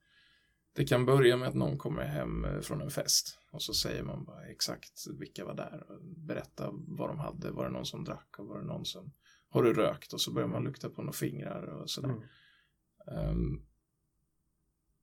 det 0.75 0.85
kan 0.85 1.05
börja 1.05 1.37
med 1.37 1.47
att 1.47 1.55
någon 1.55 1.77
kommer 1.77 2.03
hem 2.03 2.45
eh, 2.45 2.59
från 2.59 2.81
en 2.81 2.89
fest 2.89 3.39
och 3.51 3.61
så 3.61 3.73
säger 3.73 4.03
man 4.03 4.25
bara 4.25 4.45
exakt 4.45 5.07
vilka 5.19 5.45
var 5.45 5.55
där 5.55 5.91
och 5.91 6.01
berätta 6.01 6.69
vad 6.71 7.09
de 7.09 7.19
hade, 7.19 7.51
var 7.51 7.65
det 7.65 7.71
någon 7.71 7.85
som 7.85 8.03
drack 8.03 8.39
och 8.39 8.47
var 8.47 8.59
det 8.59 8.65
någon 8.65 8.85
som 8.85 9.13
har 9.49 9.63
du 9.63 9.73
rökt 9.73 10.13
och 10.13 10.21
så 10.21 10.31
börjar 10.31 10.47
man 10.47 10.63
lukta 10.63 10.89
på 10.89 11.01
några 11.01 11.13
fingrar 11.13 11.63
och 11.63 11.89
sådär. 11.89 12.09
Mm. 12.09 12.23
Ehm, 13.07 13.65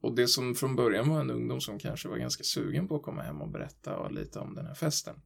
och 0.01 0.15
det 0.15 0.29
som 0.29 0.55
från 0.55 0.77
början 0.77 1.09
var 1.09 1.21
en 1.21 1.31
ungdom 1.31 1.61
som 1.61 1.79
kanske 1.79 2.09
var 2.09 2.17
ganska 2.17 2.45
sugen 2.45 2.89
på 2.89 2.97
att 2.97 3.03
komma 3.03 3.23
hem 3.23 3.43
och 3.43 3.51
berätta 3.51 4.09
lite 4.09 4.39
om 4.39 4.55
den 4.55 4.67
här 4.67 4.75
festen. 4.75 5.23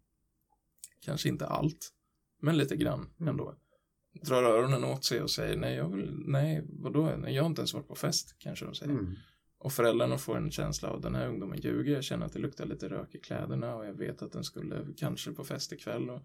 Kanske 1.01 1.29
inte 1.29 1.47
allt, 1.47 1.93
men 2.41 2.57
lite 2.59 2.77
grann 2.77 3.07
Mm. 3.21 3.29
ändå. 3.29 3.55
Drar 4.23 4.43
öronen 4.43 4.85
åt 4.85 5.05
sig 5.05 5.23
och 5.23 5.31
säger 5.31 5.57
nej, 5.57 5.75
jag 5.77 5.89
vill, 5.89 6.15
nej, 6.27 6.65
vadå, 6.69 7.17
nej, 7.17 7.35
jag 7.35 7.43
har 7.43 7.49
inte 7.51 7.61
ens 7.61 7.75
varit 7.75 7.89
på 7.89 7.95
fest, 7.95 8.37
kanske 8.39 8.65
de 8.65 8.75
säger. 8.75 8.93
Mm. 8.93 9.15
Och 9.59 9.73
föräldrarna 9.73 10.19
får 10.19 10.37
en 10.37 10.51
känsla 10.51 10.89
av 10.89 11.01
den 11.01 11.15
här 11.15 11.29
ungdomen 11.29 11.59
ljuger, 11.61 11.95
jag 11.95 12.05
känner 12.05 12.27
att 12.27 12.33
det 12.33 12.39
luktar 12.39 12.67
lite 12.67 12.89
rök 12.89 13.15
i 13.15 13.19
kläderna 13.19 13.75
och 13.77 13.87
jag 13.87 13.95
vet 13.95 14.23
att 14.23 14.33
den 14.33 14.45
skulle 14.45 14.87
kanske 14.97 15.33
på 15.33 15.45
fest 15.45 15.73
ikväll. 15.73 16.11
Och, 16.11 16.23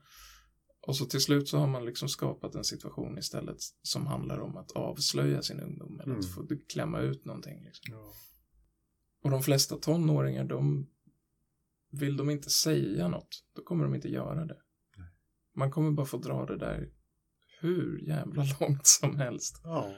och 0.87 0.95
så 0.95 1.05
till 1.05 1.21
slut 1.21 1.47
så 1.49 1.57
har 1.57 1.67
man 1.67 1.85
liksom 1.85 2.09
skapat 2.09 2.55
en 2.55 2.63
situation 2.63 3.17
istället 3.17 3.57
som 3.81 4.07
handlar 4.07 4.39
om 4.39 4.57
att 4.57 4.71
avslöja 4.71 5.41
sin 5.41 5.59
ungdom 5.59 5.99
eller 5.99 6.13
att 6.15 6.23
Mm. 6.25 6.33
få 6.35 6.47
klämma 6.69 6.99
ut 6.99 7.25
någonting. 7.25 7.63
Liksom. 7.63 7.93
Ja. 7.95 8.13
Och 9.23 9.31
de 9.31 9.43
flesta 9.43 9.77
tonåringar, 9.77 10.43
de 10.43 10.87
vill 11.91 12.17
de 12.17 12.29
inte 12.29 12.49
säga 12.49 13.07
något, 13.07 13.43
då 13.55 13.63
kommer 13.63 13.83
de 13.83 13.95
inte 13.95 14.09
göra 14.09 14.45
det. 14.45 14.57
Man 15.53 15.71
kommer 15.71 15.91
bara 15.91 16.05
få 16.05 16.17
dra 16.17 16.45
det 16.45 16.57
där 16.57 16.89
hur 17.61 17.99
jävla 18.07 18.43
långt 18.59 18.87
som 18.87 19.15
helst. 19.15 19.61
ja. 19.63 19.93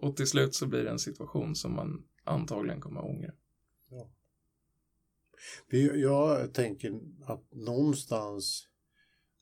Och 0.00 0.16
till 0.16 0.26
slut 0.26 0.54
så 0.54 0.66
blir 0.66 0.84
det 0.84 0.90
en 0.90 0.98
situation 0.98 1.54
som 1.54 1.74
man 1.74 2.04
antagligen 2.24 2.80
kommer 2.80 3.00
att 3.00 3.06
ångra. 3.06 3.32
Ja. 3.90 4.10
Jag 5.94 6.54
tänker 6.54 7.00
att 7.26 7.52
någonstans 7.52 8.68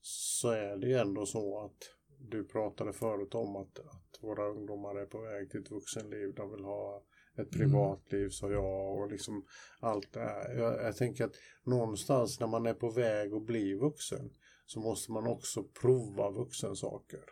så 0.01 0.51
är 0.51 0.77
det 0.77 0.93
ändå 0.93 1.27
så 1.27 1.65
att 1.65 1.91
du 2.19 2.45
pratade 2.45 2.93
förut 2.93 3.35
om 3.35 3.57
att, 3.57 3.79
att 3.79 4.19
våra 4.21 4.49
ungdomar 4.49 4.95
är 4.95 5.07
på 5.07 5.21
väg 5.21 5.51
till 5.51 5.61
ett 5.61 5.71
vuxenliv. 5.71 6.35
De 6.35 6.51
vill 6.51 6.65
ha 6.65 7.03
ett 7.37 7.51
privatliv, 7.51 8.29
sa 8.29 8.51
jag, 8.51 8.99
och 8.99 9.11
liksom 9.11 9.47
allt 9.81 10.13
det 10.13 10.21
här. 10.21 10.55
Jag, 10.55 10.83
jag 10.83 10.97
tänker 10.97 11.25
att 11.25 11.35
någonstans 11.65 12.41
när 12.41 12.47
man 12.47 12.67
är 12.67 12.75
på 12.75 12.91
väg 12.91 13.33
att 13.33 13.47
bli 13.47 13.75
vuxen 13.75 14.31
så 14.67 14.81
måste 14.81 15.13
man 15.13 15.27
också 15.27 15.65
prova 15.65 16.31
vuxensaker. 16.31 17.25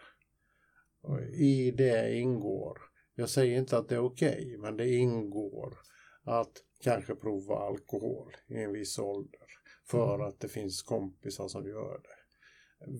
Och 1.02 1.20
I 1.22 1.70
det 1.70 2.14
ingår, 2.14 2.78
jag 3.14 3.28
säger 3.28 3.58
inte 3.58 3.78
att 3.78 3.88
det 3.88 3.94
är 3.94 4.04
okej, 4.04 4.46
okay, 4.46 4.58
men 4.58 4.76
det 4.76 4.88
ingår 4.88 5.78
att 6.22 6.52
kanske 6.80 7.14
prova 7.14 7.56
alkohol 7.56 8.32
i 8.46 8.54
en 8.54 8.72
viss 8.72 8.98
ålder 8.98 9.46
för 9.90 10.14
mm. 10.14 10.26
att 10.26 10.40
det 10.40 10.48
finns 10.48 10.82
kompisar 10.82 11.48
som 11.48 11.68
gör 11.68 12.00
det. 12.02 12.24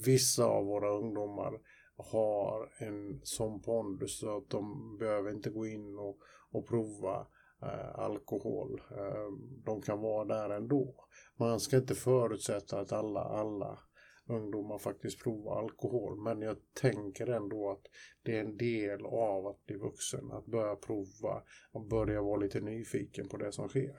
Vissa 0.04 0.44
av 0.44 0.64
våra 0.64 0.90
ungdomar 0.90 1.60
har 1.96 2.72
en 2.78 3.20
sån 3.22 3.62
pondus 3.62 4.18
så 4.18 4.36
att 4.36 4.50
de 4.50 4.96
behöver 4.98 5.30
inte 5.30 5.50
gå 5.50 5.66
in 5.66 5.98
och, 5.98 6.18
och 6.50 6.68
prova 6.68 7.26
eh, 7.62 7.98
alkohol. 7.98 8.82
Eh, 8.90 9.28
de 9.64 9.82
kan 9.82 10.00
vara 10.00 10.24
där 10.24 10.50
ändå. 10.50 10.94
Man 11.38 11.60
ska 11.60 11.76
inte 11.76 11.94
förutsätta 11.94 12.80
att 12.80 12.92
alla, 12.92 13.20
alla 13.20 13.78
ungdomar 14.28 14.78
faktiskt 14.78 15.22
provar 15.22 15.58
alkohol. 15.58 16.22
Men 16.24 16.40
jag 16.40 16.56
tänker 16.72 17.26
ändå 17.26 17.70
att 17.70 17.86
det 18.22 18.36
är 18.36 18.40
en 18.40 18.56
del 18.56 19.06
av 19.06 19.46
att 19.46 19.66
bli 19.66 19.76
vuxen. 19.76 20.32
Att 20.32 20.46
börja 20.46 20.76
prova 20.76 21.42
och 21.72 21.86
börja 21.86 22.22
vara 22.22 22.40
lite 22.40 22.60
nyfiken 22.60 23.28
på 23.28 23.36
det 23.36 23.52
som 23.52 23.68
sker. 23.68 23.98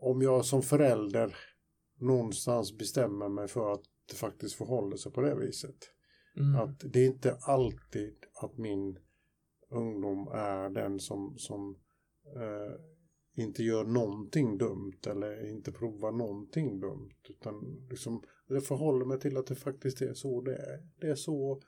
Om 0.00 0.22
jag 0.22 0.44
som 0.44 0.62
förälder 0.62 1.36
någonstans 1.98 2.78
bestämmer 2.78 3.28
mig 3.28 3.48
för 3.48 3.72
att 3.72 3.82
det 4.08 4.14
faktiskt 4.14 4.54
förhåller 4.54 4.96
sig 4.96 5.12
på 5.12 5.20
det 5.20 5.34
viset. 5.34 5.76
Mm. 6.36 6.60
Att 6.60 6.92
det 6.92 7.00
är 7.00 7.06
inte 7.06 7.38
alltid 7.42 8.16
att 8.42 8.58
min 8.58 8.98
ungdom 9.70 10.28
är 10.28 10.68
den 10.68 11.00
som, 11.00 11.38
som 11.38 11.78
eh, 12.36 12.80
inte 13.40 13.62
gör 13.62 13.84
någonting 13.84 14.58
dumt 14.58 14.98
eller 15.06 15.50
inte 15.50 15.72
provar 15.72 16.12
någonting 16.12 16.80
dumt. 16.80 17.14
Utan 17.28 17.86
liksom, 17.90 18.22
det 18.48 18.60
förhåller 18.60 19.06
mig 19.06 19.20
till 19.20 19.36
att 19.36 19.46
det 19.46 19.54
faktiskt 19.54 20.02
är 20.02 20.14
så 20.14 20.40
det 20.40 20.56
är. 20.56 20.88
Det 21.00 21.06
är 21.06 21.14
så 21.14 21.62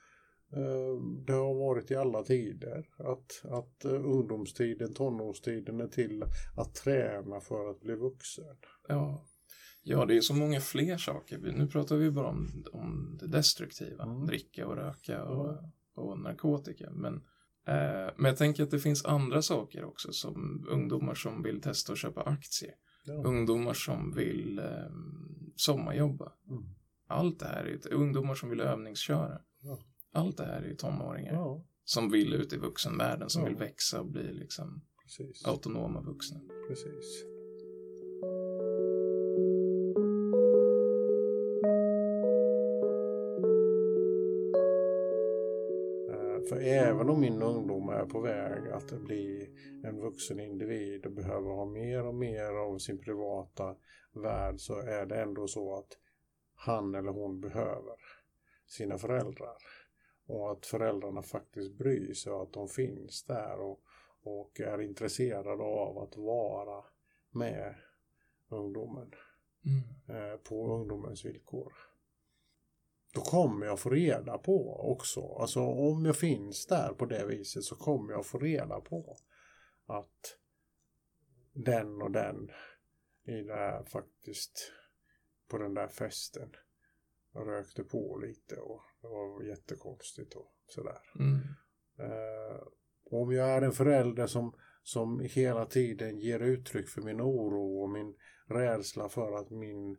eh, 0.53 1.05
det 1.27 1.33
har 1.33 1.55
varit 1.55 1.91
i 1.91 1.95
alla 1.97 2.23
tider. 2.23 2.89
Att, 2.97 3.43
att 3.45 3.85
uh, 3.85 3.93
ungdomstiden, 3.93 4.95
tonårstiden 4.95 5.81
är 5.81 5.89
till 5.89 6.25
att 6.57 6.75
träna 6.75 7.41
för 7.41 7.71
att 7.71 7.81
bli 7.81 7.95
vuxen. 7.95 8.57
Ja, 8.89 9.25
ja 9.83 10.05
det 10.05 10.17
är 10.17 10.21
så 10.21 10.35
många 10.35 10.61
fler 10.61 10.97
saker. 10.97 11.39
Nu 11.39 11.67
pratar 11.67 11.97
vi 11.97 12.11
bara 12.11 12.29
om, 12.29 12.65
om 12.73 13.19
det 13.21 13.27
destruktiva. 13.27 14.05
Mm. 14.05 14.27
Dricka 14.27 14.67
och 14.67 14.77
röka 14.77 15.25
och, 15.25 15.51
mm. 15.51 15.65
och 15.95 16.19
narkotika. 16.19 16.91
Men 16.91 17.15
Eh, 17.15 17.21
men 18.17 18.25
jag 18.25 18.37
tänker 18.37 18.63
att 18.63 18.71
det 18.71 18.79
finns 18.79 19.05
andra 19.05 19.43
saker 19.43 19.85
också 19.85 20.13
som 20.13 20.67
ungdomar 20.69 21.15
som 21.15 21.43
vill 21.43 21.61
testa 21.61 21.93
att 21.93 21.99
köpa 21.99 22.23
aktier. 22.23 22.75
Ja. 23.05 23.13
Ungdomar 23.13 23.75
som 23.75 24.15
vill 24.15 24.59
eh, 24.59 24.65
sommarjobba. 25.57 26.33
Mm. 26.51 26.65
Allt 27.07 27.39
det 27.39 27.47
här 27.47 27.65
är 27.65 27.93
ungdomar 27.93 28.35
som 28.35 28.51
vill 28.51 28.61
övningsköra. 28.61 29.41
Ja. 29.61 29.79
Allt 30.13 30.37
det 30.37 30.45
här 30.45 30.63
är 30.63 30.69
ju 30.69 30.77
tonåringar 30.77 31.33
ja. 31.33 31.65
som 31.85 32.11
vill 32.11 32.35
ut 32.35 32.53
i 32.53 32.57
vuxenvärlden, 32.57 33.31
som 33.31 33.45
vill 33.45 33.57
växa 33.57 34.01
och 34.01 34.07
bli 34.07 34.33
liksom 34.33 34.83
Precis. 35.03 35.47
autonoma 35.47 36.01
vuxna. 36.01 36.41
Precis. 36.69 37.25
För 46.53 46.61
även 46.61 47.11
om 47.11 47.21
min 47.21 47.43
ungdom 47.43 47.89
är 47.89 48.05
på 48.05 48.21
väg 48.21 48.69
att 48.69 49.01
bli 49.01 49.51
en 49.85 50.01
vuxen 50.01 50.41
individ 50.41 51.07
och 51.07 51.13
behöver 51.13 51.51
ha 51.51 51.65
mer 51.65 52.07
och 52.07 52.15
mer 52.15 52.45
av 52.45 52.79
sin 52.79 52.99
privata 52.99 53.77
värld 54.13 54.61
så 54.61 54.79
är 54.79 55.07
det 55.07 55.23
ändå 55.23 55.47
så 55.49 55.79
att 55.79 55.99
han 56.55 56.95
eller 56.95 57.13
hon 57.13 57.41
behöver 57.41 57.97
sina 58.67 58.99
föräldrar. 58.99 59.57
Och 60.27 60.53
att 60.53 60.67
föräldrarna 60.67 61.23
faktiskt 61.23 61.79
bryr 61.79 62.15
sig 62.15 62.33
och 62.33 62.43
att 62.43 62.53
de 62.53 62.69
finns 62.69 63.25
där 63.25 63.61
och, 63.61 63.81
och 64.23 64.61
är 64.61 64.81
intresserade 64.81 65.63
av 65.63 65.99
att 65.99 66.17
vara 66.17 66.85
med 67.31 67.75
ungdomen 68.49 69.11
mm. 69.65 70.33
eh, 70.33 70.37
på 70.37 70.75
ungdomens 70.75 71.25
villkor 71.25 71.73
då 73.15 73.21
kommer 73.21 73.67
jag 73.67 73.81
få 73.81 73.91
reda 73.91 74.39
på 74.39 74.91
också. 74.93 75.37
Alltså 75.41 75.61
om 75.61 76.05
jag 76.05 76.17
finns 76.17 76.67
där 76.67 76.93
på 76.93 77.07
det 77.07 77.27
viset 77.27 77.65
så 77.65 77.77
kommer 77.77 78.13
jag 78.13 78.27
få 78.27 78.39
reda 78.39 78.81
på 78.81 79.17
att 79.87 80.39
den 81.53 82.03
och 82.03 82.11
den 82.11 82.51
i 83.25 83.43
det 83.43 83.55
här 83.55 83.85
faktiskt 83.85 84.73
på 85.49 85.59
den 85.59 85.75
där 85.75 85.89
festen 85.89 86.51
rökte 87.35 87.85
på 87.85 88.19
lite 88.19 88.57
och 88.57 88.83
det 89.03 89.09
var 89.09 89.43
jättekonstigt 89.43 90.35
och 90.35 90.55
sådär. 90.67 90.99
Mm. 91.19 91.39
Eh, 91.99 92.63
om 93.11 93.33
jag 93.33 93.49
är 93.49 93.63
en 93.63 93.73
förälder 93.73 94.27
som, 94.27 94.55
som 94.83 95.21
hela 95.21 95.67
tiden 95.67 96.19
ger 96.19 96.41
uttryck 96.41 96.89
för 96.89 97.03
min 97.03 97.21
oro 97.21 97.83
och 97.83 97.91
min 97.91 98.15
rädsla 98.47 99.09
för 99.09 99.33
att 99.33 99.51
min 99.51 99.97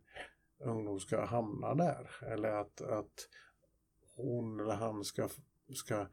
ungdom 0.60 1.00
ska 1.00 1.26
hamna 1.26 1.76
där. 1.76 2.10
Eller 2.22 2.50
att, 2.50 2.82
att 2.82 3.30
hon 4.16 4.60
eller 4.60 4.74
han 4.74 5.04
ska, 5.04 5.30
ska 5.76 6.08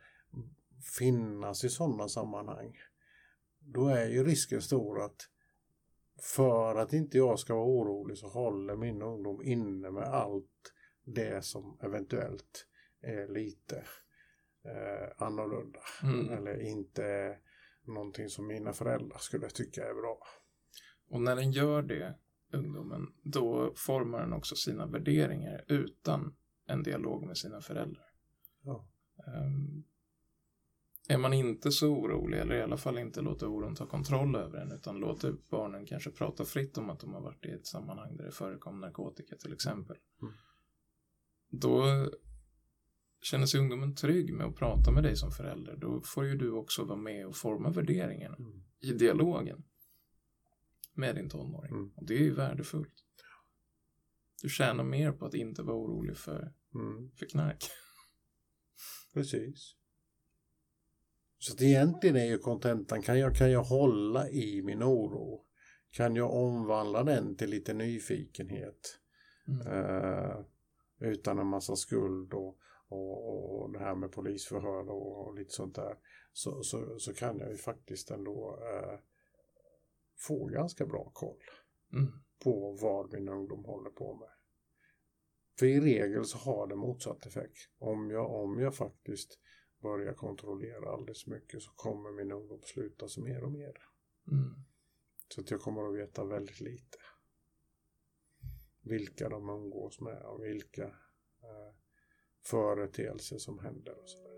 finnas 0.99 1.65
i 1.65 1.69
sådana 1.69 2.09
sammanhang. 2.09 2.77
Då 3.59 3.89
är 3.89 4.07
ju 4.07 4.25
risken 4.25 4.63
stor 4.63 5.05
att 5.05 5.29
för 6.23 6.77
att 6.77 6.93
inte 6.93 7.19
jag 7.19 7.39
ska 7.39 7.55
vara 7.55 7.67
orolig 7.67 8.19
så 8.19 8.29
håller 8.29 8.77
min 8.77 9.03
ungdom 9.03 9.43
inne 9.43 9.91
med 9.91 10.03
allt 10.03 10.73
det 11.05 11.45
som 11.45 11.79
eventuellt 11.83 12.67
är 13.01 13.29
lite 13.29 13.85
eh, 14.65 15.09
annorlunda. 15.17 15.81
Mm. 16.03 16.31
Eller 16.31 16.61
inte 16.61 17.39
någonting 17.85 18.29
som 18.29 18.47
mina 18.47 18.73
föräldrar 18.73 19.19
skulle 19.19 19.51
tycka 19.51 19.89
är 19.89 19.95
bra. 19.95 20.19
Och 21.09 21.23
när 21.23 21.37
den 21.37 21.53
gör 21.53 21.83
det 21.83 22.15
ungdomen, 22.53 23.13
då 23.23 23.73
formar 23.77 24.21
den 24.21 24.33
också 24.33 24.57
sina 24.57 24.87
värderingar 24.87 25.65
utan 25.69 26.35
en 26.67 26.83
dialog 26.83 27.27
med 27.27 27.39
sina 27.39 27.61
föräldrar. 27.61 28.07
Ja. 28.63 28.89
Um, 29.27 29.85
är 31.09 31.19
man 31.19 31.33
inte 31.33 31.71
så 31.71 31.89
orolig, 31.89 32.39
eller 32.39 32.55
i 32.55 32.63
alla 32.63 32.77
fall 32.77 32.99
inte 32.99 33.21
låter 33.21 33.47
oron 33.47 33.75
ta 33.75 33.87
kontroll 33.87 34.37
över 34.37 34.59
en, 34.59 34.73
utan 34.73 34.97
låter 34.97 35.35
barnen 35.51 35.87
kanske 35.87 36.11
prata 36.11 36.45
fritt 36.45 36.79
om 36.79 36.91
att 36.91 37.01
de 37.01 37.15
har 37.15 37.21
varit 37.21 37.47
i 37.47 37.51
ett 37.51 37.67
sammanhang 37.67 38.17
där 38.17 38.25
det 38.25 38.31
förekom 38.31 38.81
narkotika 38.81 39.37
till 39.37 39.53
exempel. 39.53 39.97
Mm. 40.23 40.35
Då 41.49 41.85
känner 43.21 43.47
sig 43.47 43.61
ungdomen 43.61 43.95
trygg 43.95 44.35
med 44.35 44.47
att 44.47 44.57
prata 44.57 44.91
med 44.91 45.03
dig 45.03 45.17
som 45.17 45.31
förälder. 45.31 45.77
Då 45.77 46.01
får 46.01 46.27
ju 46.27 46.37
du 46.37 46.51
också 46.51 46.85
vara 46.85 46.99
med 46.99 47.27
och 47.27 47.37
forma 47.37 47.71
värderingarna 47.71 48.37
mm. 48.37 48.63
i 48.81 48.93
dialogen 48.93 49.65
med 51.01 51.15
din 51.15 51.29
tonåring. 51.29 51.73
Mm. 51.73 51.91
Och 51.97 52.07
det 52.07 52.15
är 52.15 52.23
ju 52.23 52.35
värdefullt. 52.35 52.95
Du 54.43 54.49
tjänar 54.49 54.85
mer 54.85 55.13
på 55.13 55.27
att 55.27 55.35
inte 55.35 55.63
vara 55.63 55.77
orolig 55.77 56.17
för, 56.17 56.53
mm. 56.75 57.11
för 57.19 57.27
knark. 57.27 57.65
Precis. 59.15 59.77
Så 61.39 61.53
att 61.55 61.63
egentligen 61.63 62.17
är 62.17 62.25
ju 62.25 62.39
kontentan, 62.39 63.03
kan 63.03 63.19
jag, 63.19 63.37
kan 63.37 63.51
jag 63.51 63.63
hålla 63.63 64.31
i 64.31 64.63
min 64.63 64.83
oro? 64.83 65.47
Kan 65.91 66.17
jag 66.17 66.35
omvandla 66.35 67.05
den 67.05 67.37
till 67.37 67.51
lite 67.51 67.75
nyfikenhet? 67.75 68.99
Mm. 69.49 69.67
Uh, 69.67 70.45
utan 71.01 71.39
en 71.39 71.47
massa 71.47 71.77
skuld 71.77 72.35
och, 72.35 72.59
och, 72.89 73.63
och 73.63 73.73
det 73.73 73.79
här 73.79 73.95
med 73.95 74.13
polisförhör 74.13 74.91
och, 74.91 75.27
och 75.27 75.35
lite 75.35 75.55
sånt 75.55 75.75
där. 75.75 75.97
Så, 76.33 76.63
så, 76.63 76.99
så 76.99 77.15
kan 77.15 77.39
jag 77.39 77.51
ju 77.51 77.57
faktiskt 77.57 78.11
ändå 78.11 78.57
uh, 78.57 78.99
få 80.21 80.47
ganska 80.47 80.87
bra 80.87 81.11
koll 81.15 81.43
mm. 81.93 82.13
på 82.45 82.79
vad 82.83 83.13
min 83.13 83.29
ungdom 83.29 83.65
håller 83.65 83.91
på 83.91 84.15
med. 84.15 84.29
För 85.59 85.67
i 85.67 85.81
regel 85.81 86.25
så 86.25 86.39
har 86.39 86.67
det 86.67 86.77
motsatt 86.77 87.27
effekt. 87.27 87.59
Om 87.79 88.11
jag, 88.11 88.31
om 88.31 88.61
jag 88.61 88.75
faktiskt 88.75 89.39
börjar 89.83 90.15
kontrollera 90.15 90.91
alldeles 90.91 91.27
mycket 91.27 91.63
så 91.63 91.71
kommer 91.71 92.13
min 92.13 92.33
ungdom 92.33 92.61
sluta 92.63 93.09
sig 93.09 93.23
mer 93.23 93.45
och 93.45 93.53
mer. 93.53 93.83
Mm. 94.31 94.55
Så 95.29 95.41
att 95.41 95.51
jag 95.51 95.61
kommer 95.61 95.89
att 95.89 95.95
veta 95.95 96.25
väldigt 96.25 96.61
lite. 96.61 96.99
Vilka 98.83 99.29
de 99.29 99.49
umgås 99.49 100.01
med 100.01 100.23
och 100.23 100.45
vilka 100.45 100.85
eh, 101.43 101.75
företeelser 102.45 103.39
som 103.39 103.59
händer 103.59 104.03
och 104.03 104.09
sådär. 104.09 104.30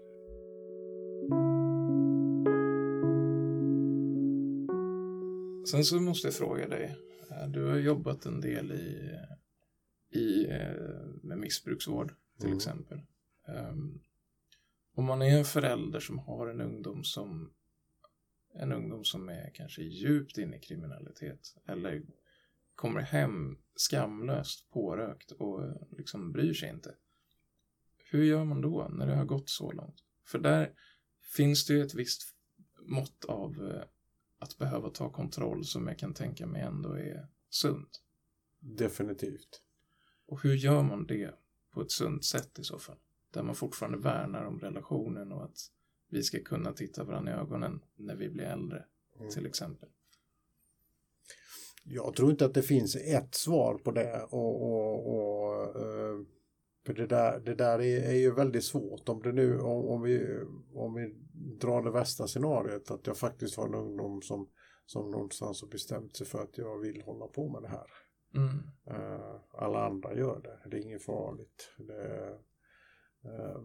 Sen 5.70 5.84
så 5.84 6.00
måste 6.00 6.26
jag 6.26 6.34
fråga 6.34 6.68
dig. 6.68 6.96
Eh, 7.30 7.48
du 7.48 7.64
har 7.64 7.76
jobbat 7.76 8.26
en 8.26 8.40
del 8.40 8.72
i, 8.72 9.18
i 10.18 10.44
eh, 10.44 11.04
med 11.22 11.38
missbruksvård 11.38 12.14
till 12.38 12.46
mm. 12.46 12.56
exempel. 12.56 13.00
Um, 13.48 14.00
om 14.94 15.04
man 15.04 15.22
är 15.22 15.38
en 15.38 15.44
förälder 15.44 16.00
som 16.00 16.18
har 16.18 16.46
en 16.46 16.60
ungdom 16.60 17.04
som 17.04 17.52
en 18.54 18.72
ungdom 18.72 19.04
som 19.04 19.28
är 19.28 19.50
kanske 19.54 19.82
djupt 19.82 20.38
inne 20.38 20.56
i 20.56 20.60
kriminalitet 20.60 21.54
eller 21.66 22.02
kommer 22.74 23.00
hem 23.00 23.58
skamlöst 23.76 24.70
pårökt 24.70 25.30
och 25.30 25.60
liksom 25.90 26.32
bryr 26.32 26.54
sig 26.54 26.68
inte. 26.70 26.94
hur 28.10 28.24
gör 28.24 28.44
man 28.44 28.60
då 28.60 28.88
när 28.90 29.06
det 29.06 29.14
har 29.14 29.24
gått 29.24 29.50
så 29.50 29.72
långt? 29.72 30.04
För 30.26 30.38
där 30.38 30.72
finns 31.36 31.66
det 31.66 31.74
ju 31.74 31.82
ett 31.82 31.94
visst 31.94 32.22
mått 32.80 33.24
av 33.24 33.70
eh, 33.70 33.82
att 34.42 34.58
behöva 34.58 34.90
ta 34.90 35.10
kontroll 35.10 35.64
som 35.64 35.86
jag 35.86 35.98
kan 35.98 36.14
tänka 36.14 36.46
mig 36.46 36.62
ändå 36.62 36.92
är 36.92 37.26
sunt. 37.50 38.02
Definitivt. 38.60 39.62
Och 40.26 40.42
hur 40.42 40.54
gör 40.54 40.82
man 40.82 41.06
det 41.06 41.34
på 41.70 41.82
ett 41.82 41.90
sunt 41.90 42.24
sätt 42.24 42.58
i 42.58 42.64
så 42.64 42.78
fall? 42.78 42.98
Där 43.30 43.42
man 43.42 43.54
fortfarande 43.54 43.98
värnar 43.98 44.44
om 44.44 44.60
relationen 44.60 45.32
och 45.32 45.44
att 45.44 45.56
vi 46.08 46.22
ska 46.22 46.42
kunna 46.42 46.72
titta 46.72 47.04
varandra 47.04 47.32
i 47.32 47.34
ögonen 47.34 47.80
när 47.96 48.16
vi 48.16 48.28
blir 48.28 48.44
äldre, 48.44 48.84
mm. 49.18 49.30
till 49.30 49.46
exempel. 49.46 49.88
Jag 51.84 52.14
tror 52.14 52.30
inte 52.30 52.44
att 52.44 52.54
det 52.54 52.62
finns 52.62 52.96
ett 52.96 53.34
svar 53.34 53.74
på 53.74 53.90
det 53.90 54.22
och, 54.22 54.62
och, 54.62 55.14
och 55.14 55.76
uh, 55.76 56.26
för 56.86 56.92
det 56.92 57.06
där, 57.06 57.40
det 57.40 57.54
där 57.54 57.80
är, 57.80 58.08
är, 58.08 58.14
ju 58.14 58.34
väldigt 58.34 58.64
svårt 58.64 59.08
om 59.08 59.22
det 59.22 59.32
nu 59.32 59.60
om, 59.60 59.88
om, 59.88 60.02
vi, 60.02 60.40
om 60.74 60.94
vi 60.94 61.14
drar 61.60 61.82
det 61.82 61.90
värsta 61.90 62.26
scenariot 62.26 62.90
att 62.90 63.06
jag 63.06 63.16
faktiskt 63.16 63.56
har 63.56 63.68
en 63.68 63.74
ungdom 63.74 64.22
som, 64.22 64.48
som 64.86 65.10
någonstans 65.10 65.62
har 65.62 65.68
bestämt 65.68 66.16
sig 66.16 66.26
för 66.26 66.42
att 66.42 66.58
jag 66.58 66.78
vill 66.78 67.02
hålla 67.02 67.26
på 67.26 67.48
med 67.48 67.62
det 67.62 67.68
här. 67.68 67.86
Mm. 68.34 68.54
Uh, 69.00 69.40
alla 69.52 69.86
andra 69.86 70.14
gör 70.14 70.40
det, 70.40 70.70
det 70.70 70.76
är 70.76 70.80
inget 70.80 71.04
farligt. 71.04 71.74
Det, 71.78 72.28
uh, 73.30 73.62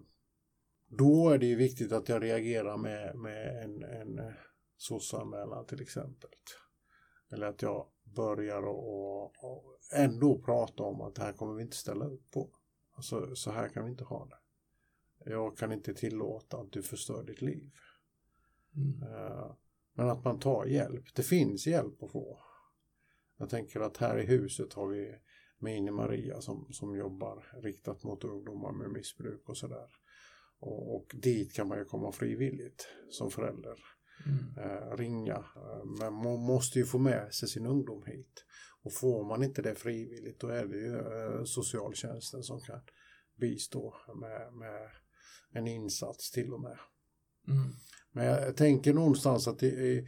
då 0.87 1.29
är 1.29 1.37
det 1.37 1.45
ju 1.45 1.55
viktigt 1.55 1.91
att 1.91 2.09
jag 2.09 2.23
reagerar 2.23 2.77
med, 2.77 3.15
med 3.15 3.63
en, 3.63 3.83
en 3.83 4.33
SOS-anmälan 4.77 5.65
till 5.65 5.81
exempel. 5.81 6.29
Eller 7.31 7.47
att 7.47 7.61
jag 7.61 7.87
börjar 8.15 8.61
och, 8.67 9.23
och, 9.23 9.79
ändå 9.95 10.41
prata 10.41 10.83
om 10.83 11.01
att 11.01 11.15
det 11.15 11.21
här 11.21 11.33
kommer 11.33 11.53
vi 11.53 11.63
inte 11.63 11.77
ställa 11.77 12.05
upp 12.05 12.31
på. 12.31 12.49
Alltså, 12.97 13.35
så 13.35 13.51
här 13.51 13.69
kan 13.69 13.85
vi 13.85 13.91
inte 13.91 14.03
ha 14.03 14.25
det. 14.25 14.37
Jag 15.31 15.57
kan 15.57 15.71
inte 15.71 15.93
tillåta 15.93 16.57
att 16.57 16.71
du 16.71 16.83
förstör 16.83 17.23
ditt 17.23 17.41
liv. 17.41 17.71
Mm. 18.75 19.03
Uh, 19.03 19.55
men 19.93 20.09
att 20.09 20.23
man 20.23 20.39
tar 20.39 20.65
hjälp. 20.65 21.15
Det 21.15 21.23
finns 21.23 21.67
hjälp 21.67 22.03
att 22.03 22.11
få. 22.11 22.39
Jag 23.37 23.49
tänker 23.49 23.79
att 23.79 23.97
här 23.97 24.19
i 24.19 24.25
huset 24.25 24.73
har 24.73 24.87
vi 24.87 25.15
Mini 25.59 25.91
Maria 25.91 26.41
som, 26.41 26.67
som 26.71 26.95
jobbar 26.95 27.45
riktat 27.61 28.03
mot 28.03 28.23
ungdomar 28.23 28.71
med 28.71 28.89
missbruk 28.89 29.49
och 29.49 29.57
sådär. 29.57 29.89
Och, 30.59 30.95
och 30.95 31.15
dit 31.15 31.53
kan 31.53 31.67
man 31.67 31.77
ju 31.77 31.85
komma 31.85 32.11
frivilligt 32.11 32.87
som 33.09 33.31
förälder. 33.31 33.79
Mm. 34.25 34.71
Eh, 34.71 34.97
ringa. 34.97 35.35
Eh, 35.35 35.85
men 35.99 36.13
man 36.13 36.39
måste 36.39 36.79
ju 36.79 36.85
få 36.85 36.97
med 36.97 37.33
sig 37.33 37.49
sin 37.49 37.65
ungdom 37.65 38.03
hit. 38.05 38.45
Och 38.83 38.93
får 38.93 39.23
man 39.23 39.43
inte 39.43 39.61
det 39.61 39.75
frivilligt 39.75 40.39
då 40.39 40.47
är 40.47 40.65
det 40.65 40.77
ju 40.77 40.95
eh, 40.95 41.43
socialtjänsten 41.43 42.43
som 42.43 42.59
kan 42.61 42.79
bistå 43.35 43.93
med, 44.15 44.53
med 44.53 44.89
en 45.51 45.67
insats 45.67 46.31
till 46.31 46.53
och 46.53 46.61
med. 46.61 46.77
Mm. 47.47 47.73
Men 48.11 48.25
jag 48.25 48.57
tänker 48.57 48.93
någonstans 48.93 49.47
att 49.47 49.63
i, 49.63 50.07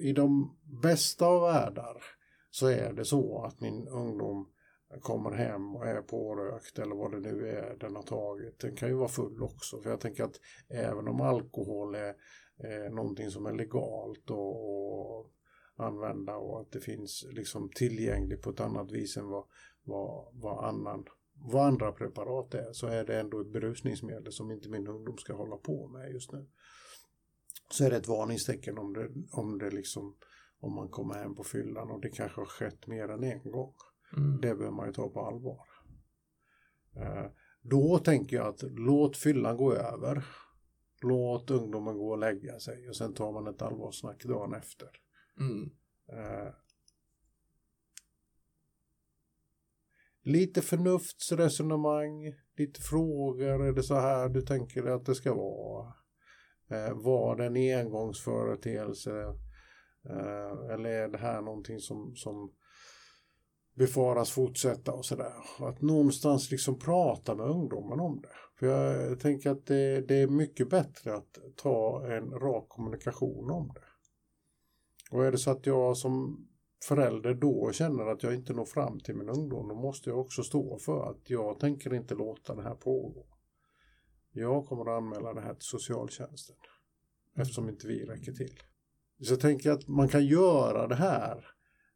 i 0.00 0.12
de 0.12 0.56
bästa 0.82 1.26
av 1.26 1.42
världar 1.42 2.02
så 2.50 2.66
är 2.66 2.92
det 2.92 3.04
så 3.04 3.44
att 3.44 3.60
min 3.60 3.88
ungdom 3.88 4.54
kommer 5.00 5.30
hem 5.30 5.76
och 5.76 5.86
är 5.86 6.02
pårökt 6.02 6.78
eller 6.78 6.94
vad 6.94 7.12
det 7.12 7.20
nu 7.20 7.48
är 7.48 7.76
den 7.80 7.96
har 7.96 8.02
tagit. 8.02 8.58
Den 8.58 8.76
kan 8.76 8.88
ju 8.88 8.94
vara 8.94 9.08
full 9.08 9.42
också. 9.42 9.82
För 9.82 9.90
jag 9.90 10.00
tänker 10.00 10.24
att 10.24 10.40
även 10.68 11.08
om 11.08 11.20
alkohol 11.20 11.94
är 11.94 12.14
eh, 12.58 12.94
någonting 12.94 13.30
som 13.30 13.46
är 13.46 13.52
legalt 13.52 14.30
och, 14.30 15.20
och 15.20 15.30
använda 15.76 16.36
och 16.36 16.60
att 16.60 16.72
det 16.72 16.80
finns 16.80 17.26
liksom 17.30 17.70
tillgängligt 17.74 18.42
på 18.42 18.50
ett 18.50 18.60
annat 18.60 18.90
vis 18.90 19.16
än 19.16 19.28
vad, 19.28 19.44
vad, 19.82 20.28
vad, 20.32 20.64
annan, 20.64 21.04
vad 21.34 21.66
andra 21.66 21.92
preparat 21.92 22.54
är 22.54 22.72
så 22.72 22.86
är 22.86 23.04
det 23.04 23.20
ändå 23.20 23.40
ett 23.40 23.52
berusningsmedel 23.52 24.32
som 24.32 24.50
inte 24.50 24.68
min 24.68 24.88
ungdom 24.88 25.18
ska 25.18 25.34
hålla 25.34 25.56
på 25.56 25.88
med 25.88 26.12
just 26.12 26.32
nu. 26.32 26.46
Så 27.70 27.84
är 27.84 27.90
det 27.90 27.96
ett 27.96 28.08
varningstecken 28.08 28.78
om 28.78 28.92
det, 28.92 29.08
om 29.32 29.58
det 29.58 29.70
liksom 29.70 30.16
om 30.60 30.74
man 30.74 30.88
kommer 30.88 31.14
hem 31.14 31.34
på 31.34 31.44
fyllan 31.44 31.90
och 31.90 32.00
det 32.00 32.08
kanske 32.08 32.40
har 32.40 32.46
skett 32.46 32.86
mer 32.86 33.08
än 33.08 33.24
en 33.24 33.50
gång. 33.50 33.74
Mm. 34.16 34.40
Det 34.40 34.54
behöver 34.54 34.70
man 34.70 34.86
ju 34.86 34.92
ta 34.92 35.08
på 35.08 35.20
allvar. 35.20 35.66
Eh, 36.96 37.30
då 37.62 37.98
tänker 37.98 38.36
jag 38.36 38.46
att 38.46 38.62
låt 38.62 39.16
fyllan 39.16 39.56
gå 39.56 39.74
över. 39.74 40.24
Låt 41.04 41.50
ungdomen 41.50 41.98
gå 41.98 42.10
och 42.10 42.18
lägga 42.18 42.58
sig 42.58 42.88
och 42.88 42.96
sen 42.96 43.14
tar 43.14 43.32
man 43.32 43.46
ett 43.46 43.62
allvarsnack 43.62 44.24
dagen 44.24 44.54
efter. 44.54 44.88
Mm. 45.40 45.70
Eh, 46.12 46.52
lite 50.22 50.62
förnuftsresonemang, 50.62 52.34
lite 52.56 52.80
frågor. 52.80 53.66
Är 53.66 53.72
det 53.72 53.82
så 53.82 53.94
här 53.94 54.28
du 54.28 54.42
tänker 54.42 54.86
att 54.86 55.06
det 55.06 55.14
ska 55.14 55.34
vara? 55.34 55.94
Eh, 56.70 56.94
var 56.94 57.36
det 57.36 57.44
en 57.44 57.78
engångsföreteelse? 57.80 59.20
Eh, 60.10 60.72
eller 60.74 60.90
är 60.90 61.08
det 61.08 61.18
här 61.18 61.42
någonting 61.42 61.78
som, 61.78 62.16
som 62.16 62.52
befaras 63.74 64.30
fortsätta 64.30 64.92
och 64.92 65.04
sådär. 65.04 65.32
Att 65.58 65.82
någonstans 65.82 66.50
liksom 66.50 66.78
prata 66.78 67.34
med 67.34 67.46
ungdomen 67.46 68.00
om 68.00 68.20
det. 68.20 68.28
För 68.58 68.66
jag 68.66 69.20
tänker 69.20 69.50
att 69.50 69.66
det, 69.66 70.00
det, 70.00 70.14
är 70.14 70.26
mycket 70.26 70.70
bättre 70.70 71.14
att 71.14 71.38
ta 71.56 72.06
en 72.06 72.30
rak 72.30 72.68
kommunikation 72.68 73.50
om 73.50 73.72
det. 73.74 73.84
Och 75.10 75.24
är 75.24 75.32
det 75.32 75.38
så 75.38 75.50
att 75.50 75.66
jag 75.66 75.96
som 75.96 76.46
förälder 76.84 77.34
då 77.34 77.72
känner 77.72 78.06
att 78.06 78.22
jag 78.22 78.34
inte 78.34 78.52
når 78.52 78.64
fram 78.64 79.00
till 79.00 79.16
min 79.16 79.28
ungdom, 79.28 79.68
då 79.68 79.74
måste 79.74 80.10
jag 80.10 80.18
också 80.18 80.42
stå 80.42 80.78
för 80.78 81.10
att 81.10 81.30
jag 81.30 81.58
tänker 81.58 81.94
inte 81.94 82.14
låta 82.14 82.54
det 82.54 82.62
här 82.62 82.74
pågå. 82.74 83.26
Jag 84.32 84.66
kommer 84.66 84.82
att 84.82 85.02
anmäla 85.02 85.34
det 85.34 85.40
här 85.40 85.54
till 85.54 85.66
socialtjänsten 85.66 86.56
eftersom 87.36 87.68
inte 87.68 87.86
vi 87.86 88.04
räcker 88.04 88.32
till. 88.32 88.60
Så 89.22 89.32
jag 89.32 89.40
tänker 89.40 89.70
att 89.70 89.88
man 89.88 90.08
kan 90.08 90.26
göra 90.26 90.86
det 90.86 90.94
här 90.94 91.46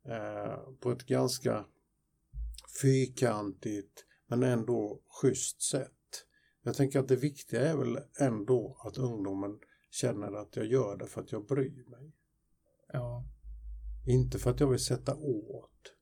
eh, 0.05 0.59
på 0.81 0.91
ett 0.91 1.07
ganska 1.07 1.65
fyrkantigt 2.83 4.05
men 4.27 4.43
ändå 4.43 5.01
schysst 5.09 5.63
sätt. 5.63 5.98
Jag 6.69 6.77
tänker 6.77 6.99
att 6.99 7.09
det 7.09 7.17
viktiga 7.17 7.61
är 7.61 7.77
väl 7.77 7.99
ändå 8.21 8.81
att 8.85 8.99
ungdomen 8.99 9.61
känner 9.91 10.33
att 10.33 10.57
jag 10.57 10.67
gör 10.67 10.97
det 10.97 11.07
för 11.07 11.21
att 11.21 11.33
jag 11.33 11.47
bryr 11.47 11.85
mig. 11.85 12.13
Ja. 12.93 13.25
Inte 14.07 14.39
för 14.39 14.51
att 14.51 14.61
jag 14.61 14.71
vill 14.71 14.85
sätta 14.85 15.17
åt. 15.17 15.95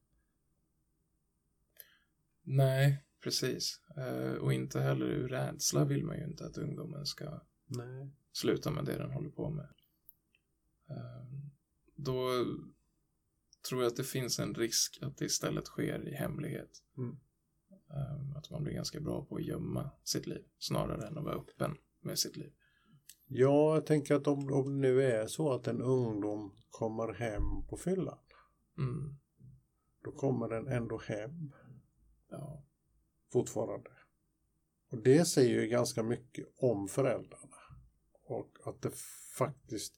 Nej, 2.42 3.04
precis. 3.22 3.80
Uh, 3.98 4.32
och 4.32 4.52
inte 4.52 4.80
heller 4.80 5.06
ur 5.06 5.28
rädsla 5.28 5.84
vill 5.84 6.04
man 6.04 6.18
ju 6.18 6.24
inte 6.24 6.46
att 6.46 6.58
ungdomen 6.58 7.06
ska 7.06 7.40
Nej. 7.66 8.10
sluta 8.32 8.70
med 8.70 8.84
det 8.84 8.98
den 8.98 9.10
håller 9.10 9.30
på 9.30 9.50
med. 9.50 9.74
Uh, 10.90 11.50
då 11.96 12.44
tror 13.68 13.82
jag 13.82 13.90
att 13.90 13.96
det 13.96 14.04
finns 14.04 14.38
en 14.38 14.54
risk 14.54 14.98
att 15.02 15.16
det 15.16 15.24
istället 15.24 15.66
sker 15.66 16.08
i 16.08 16.14
hemlighet. 16.14 16.70
Mm. 16.98 17.18
Uh, 17.90 18.36
att 18.36 18.50
man 18.50 18.62
blir 18.62 18.74
ganska 18.74 19.00
bra 19.00 19.24
på 19.24 19.36
att 19.36 19.44
gömma 19.44 19.90
sitt 20.04 20.26
liv 20.26 20.44
snarare 20.58 21.06
än 21.06 21.18
att 21.18 21.24
vara 21.24 21.34
öppen 21.34 21.76
med 22.00 22.18
sitt 22.18 22.36
liv. 22.36 22.52
Ja, 23.28 23.74
jag 23.74 23.86
tänker 23.86 24.14
att 24.14 24.26
om, 24.26 24.52
om 24.52 24.64
det 24.64 24.88
nu 24.88 25.02
är 25.02 25.26
så 25.26 25.52
att 25.52 25.66
en 25.66 25.82
ungdom 25.82 26.52
kommer 26.70 27.12
hem 27.12 27.66
på 27.68 27.76
fyllan. 27.76 28.18
Mm. 28.78 29.18
Då 30.04 30.12
kommer 30.12 30.48
den 30.48 30.68
ändå 30.68 30.98
hem. 30.98 31.52
Ja. 32.30 32.64
Fortfarande. 33.32 33.90
Och 34.90 35.02
det 35.02 35.24
säger 35.24 35.60
ju 35.60 35.68
ganska 35.68 36.02
mycket 36.02 36.46
om 36.56 36.88
föräldrarna. 36.88 37.56
Och 38.24 38.56
att 38.64 38.82
det 38.82 38.90
faktiskt 39.38 39.94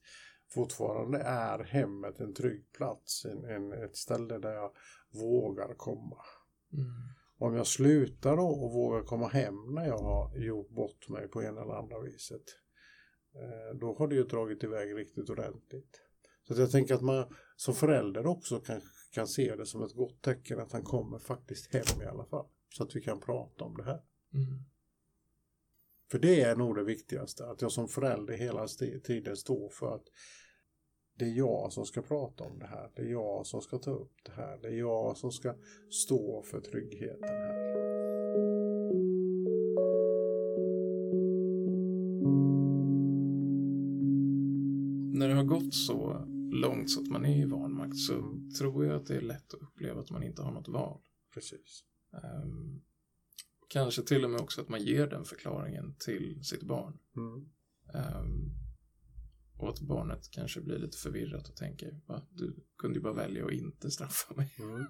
fortfarande 0.51 1.19
är 1.19 1.65
hemmet 1.65 2.21
en 2.21 2.35
trygg 2.35 2.73
plats. 2.73 3.25
En, 3.25 3.45
en 3.45 3.73
ett 3.73 3.97
ställe 3.97 4.39
där 4.39 4.53
jag 4.53 4.73
vågar 5.13 5.75
komma. 5.75 6.25
Mm. 6.73 6.93
Om 7.39 7.55
jag 7.55 7.67
slutar 7.67 8.37
då 8.37 8.47
och 8.47 8.73
vågar 8.73 9.03
komma 9.03 9.29
hem 9.29 9.75
när 9.75 9.87
jag 9.87 9.99
har 9.99 10.37
gjort 10.37 10.71
bort 10.71 11.09
mig 11.09 11.29
på 11.29 11.41
en 11.41 11.59
eller 11.59 11.79
andra 11.79 12.01
viset 12.01 12.43
Eh, 13.35 13.79
då 13.81 13.95
har 13.95 14.09
det 14.09 14.15
ju 14.15 14.25
dragit 14.25 14.65
iväg 14.65 14.97
riktigt 14.97 15.31
ordentligt. 15.31 16.01
Så 16.49 16.61
jag 16.61 16.71
tänker 16.71 16.95
att 16.95 17.03
man 17.03 17.35
som 17.57 17.75
förälder 17.75 18.27
också 18.27 18.61
kan, 18.61 18.81
kan 19.13 19.27
se 19.27 19.57
det 19.57 19.67
som 19.67 19.83
ett 19.83 19.95
gott 19.95 20.23
tecken 20.23 20.61
att 20.61 20.73
han 20.73 20.83
kommer 20.83 21.19
faktiskt 21.19 21.73
hem 21.73 22.03
i 22.03 22.07
alla 22.07 22.25
fall. 22.25 22.47
Så 22.69 22.83
att 22.83 22.97
vi 22.97 23.01
kan 23.01 23.21
prata 23.21 23.65
om 23.65 23.77
det 23.77 23.85
här. 23.85 24.03
Mm. 24.35 24.65
För 26.11 26.19
det 26.19 26.41
är 26.41 26.57
nog 26.57 26.77
det 26.77 26.85
viktigaste, 26.85 27.47
att 27.47 27.63
jag 27.63 27.73
som 27.73 27.89
förälder 27.89 28.35
hela 28.35 28.67
tiden 29.05 29.37
står 29.37 29.69
för 29.69 29.95
att 29.95 30.05
det 31.19 31.25
är 31.25 31.37
jag 31.37 31.73
som 31.73 31.87
ska 31.87 32.03
prata 32.03 32.45
om 32.45 32.59
det 32.59 32.67
här. 32.67 32.91
Det 32.95 33.03
är 33.03 33.07
jag 33.07 33.47
som 33.47 33.61
ska 33.61 33.79
ta 33.79 33.91
upp 33.91 34.13
det 34.23 34.33
här. 34.33 34.59
Det 34.63 34.69
är 34.69 34.79
jag 34.79 35.17
som 35.17 35.33
ska 35.33 35.55
stå 35.91 36.43
för 36.43 36.61
tryggheten 36.61 37.29
här. 37.29 37.69
när 45.19 45.29
det 45.29 45.35
har 45.35 45.45
gått 45.45 45.75
så 45.75 46.27
långt 46.53 46.91
så 46.91 47.01
att 47.01 47.09
man 47.09 47.25
är 47.25 47.43
i 47.43 47.45
vanmakt 47.45 47.97
så 47.97 48.41
tror 48.59 48.87
jag 48.87 48.97
att 48.97 49.07
det 49.07 49.17
är 49.17 49.21
lätt 49.21 49.55
att 49.55 49.63
uppleva 49.63 50.01
att 50.01 50.11
man 50.11 50.23
inte 50.23 50.43
har 50.43 50.53
något 50.53 50.69
val. 50.69 51.01
Precis. 51.35 51.85
Um, 52.13 52.83
Kanske 53.69 54.03
till 54.03 54.25
och 54.25 54.31
med 54.31 54.41
också 54.41 54.61
att 54.61 54.69
man 54.69 54.83
ger 54.83 55.07
den 55.07 55.25
förklaringen 55.25 55.95
till 55.99 56.45
sitt 56.45 56.63
barn. 56.63 56.99
Mm. 57.17 57.35
Um, 57.95 58.68
och 59.59 59.69
att 59.69 59.81
barnet 59.81 60.31
kanske 60.31 60.61
blir 60.61 60.79
lite 60.79 60.99
förvirrat 60.99 61.49
och 61.49 61.57
tänker, 61.57 62.01
va? 62.07 62.27
Du 62.31 62.57
kunde 62.79 62.99
ju 62.99 63.03
bara 63.03 63.13
välja 63.13 63.47
att 63.47 63.53
inte 63.53 63.91
straffa 63.91 64.35
mig. 64.35 64.55
Mm. 64.59 64.87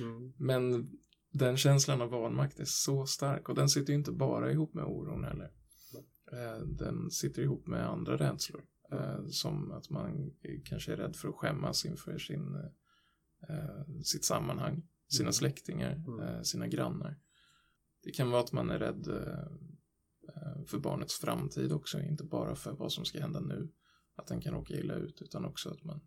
Mm. 0.00 0.32
Men 0.36 0.90
den 1.32 1.56
känslan 1.56 2.00
av 2.02 2.10
vanmakt 2.10 2.60
är 2.60 2.64
så 2.64 3.06
stark 3.06 3.48
och 3.48 3.54
den 3.54 3.68
sitter 3.68 3.92
ju 3.92 3.98
inte 3.98 4.12
bara 4.12 4.52
ihop 4.52 4.74
med 4.74 4.84
oron 4.84 5.24
heller. 5.24 5.50
Eh, 6.32 6.66
den 6.66 7.10
sitter 7.10 7.42
ihop 7.42 7.66
med 7.66 7.90
andra 7.90 8.16
rädslor. 8.16 8.64
Eh, 8.92 9.26
som 9.28 9.72
att 9.72 9.90
man 9.90 10.30
kanske 10.64 10.92
är 10.92 10.96
rädd 10.96 11.16
för 11.16 11.28
att 11.28 11.34
skämmas 11.34 11.84
inför 11.84 12.18
sin, 12.18 12.54
eh, 13.48 14.00
sitt 14.04 14.24
sammanhang, 14.24 14.88
sina 15.08 15.26
Mm. 15.26 15.32
släktingar, 15.32 15.92
Mm. 15.92 16.44
sina 16.44 16.68
grannar. 16.68 17.18
Det 18.02 18.10
kan 18.10 18.30
vara 18.30 18.40
att 18.42 18.52
man 18.52 18.70
är 18.70 18.78
rädd 18.78 19.04
för 20.66 20.78
barnets 20.78 21.14
framtid 21.18 21.72
också, 21.72 22.00
inte 22.00 22.24
bara 22.24 22.54
för 22.54 22.72
vad 22.72 22.92
som 22.92 23.04
ska 23.04 23.20
hända 23.20 23.40
nu, 23.40 23.68
att 24.20 24.26
den 24.26 24.40
kan 24.40 24.54
råka 24.54 24.74
illa 24.74 24.94
ut, 24.94 25.22
utan 25.22 25.44
också 25.44 25.70
att 25.70 25.84
man 25.84 26.00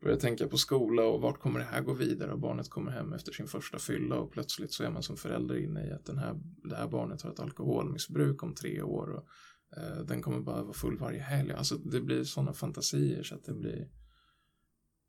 börjar 0.00 0.16
tänka 0.16 0.48
på 0.48 0.56
skola 0.56 1.02
och 1.02 1.20
vart 1.20 1.40
kommer 1.40 1.58
det 1.58 1.64
här 1.64 1.82
gå 1.82 1.92
vidare 1.92 2.32
och 2.32 2.40
barnet 2.40 2.70
kommer 2.70 2.90
hem 2.90 3.12
efter 3.12 3.32
sin 3.32 3.46
första 3.46 3.78
fylla 3.78 4.16
och 4.16 4.32
plötsligt 4.32 4.72
så 4.72 4.84
är 4.84 4.90
man 4.90 5.02
som 5.02 5.16
förälder 5.16 5.56
inne 5.56 5.88
i 5.88 5.92
att 5.92 6.04
den 6.04 6.18
här, 6.18 6.40
det 6.68 6.76
här 6.76 6.88
barnet 6.88 7.22
har 7.22 7.30
ett 7.30 7.40
alkoholmissbruk 7.40 8.42
om 8.42 8.54
tre 8.54 8.82
år 8.82 9.10
och 9.10 9.28
eh, 9.76 9.98
den 9.98 10.22
kommer 10.22 10.40
bara 10.40 10.62
vara 10.62 10.72
full 10.72 10.98
varje 10.98 11.20
helg. 11.20 11.52
Alltså 11.52 11.76
det 11.76 12.00
blir 12.00 12.24
sådana 12.24 12.52
fantasier 12.52 13.22
så 13.22 13.34
att 13.34 13.44
det 13.44 13.54
blir 13.54 13.90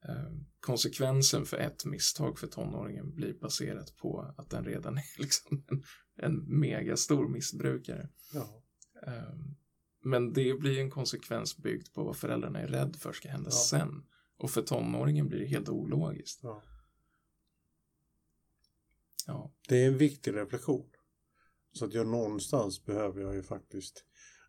eh, 0.08 0.32
konsekvensen 0.60 1.46
för 1.46 1.58
ett 1.58 1.86
misstag 1.86 2.40
för 2.40 2.48
tonåringen 2.48 3.16
blir 3.16 3.34
baserat 3.34 3.98
på 3.98 4.34
att 4.38 4.50
den 4.50 4.66
redan 4.66 4.98
är 4.98 5.04
liksom 5.22 5.64
en, 5.68 5.84
en 6.16 6.60
megastor 6.60 7.30
missbrukare. 7.30 8.10
Ja. 8.34 8.64
Eh, 9.08 9.34
men 10.10 10.34
det 10.34 10.60
blir 10.60 10.80
en 10.80 10.92
konsekvens 10.92 11.58
byggd 11.58 11.88
på 11.94 12.04
vad 12.04 12.18
föräldrarna 12.18 12.60
är 12.60 12.68
rädd 12.68 12.96
för 12.96 13.14
ska 13.14 13.30
hända 13.30 13.50
Ja. 13.50 13.80
sen. 13.80 14.06
Och 14.38 14.50
för 14.52 14.62
tonåringen 14.62 15.28
blir 15.28 15.40
det 15.40 15.46
helt 15.46 15.70
ologiskt. 15.70 16.40
Ja. 16.44 16.64
Ja, 19.28 19.52
Det 19.70 19.84
är 19.84 19.88
en 19.88 19.98
viktig 19.98 20.36
reflektion. 20.36 20.90
Så 21.72 21.86
att 21.86 21.94
jag 21.94 22.08
någonstans 22.08 22.86
behöver 22.86 23.22
jag 23.22 23.36
ju 23.36 23.44
faktiskt 23.44 24.06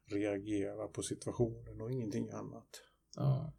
reagera 0.07 0.89
på 0.89 1.03
situationen 1.03 1.81
och 1.81 1.93
ingenting 1.93 2.31
annat. 2.31 2.69
ja. 3.17 3.55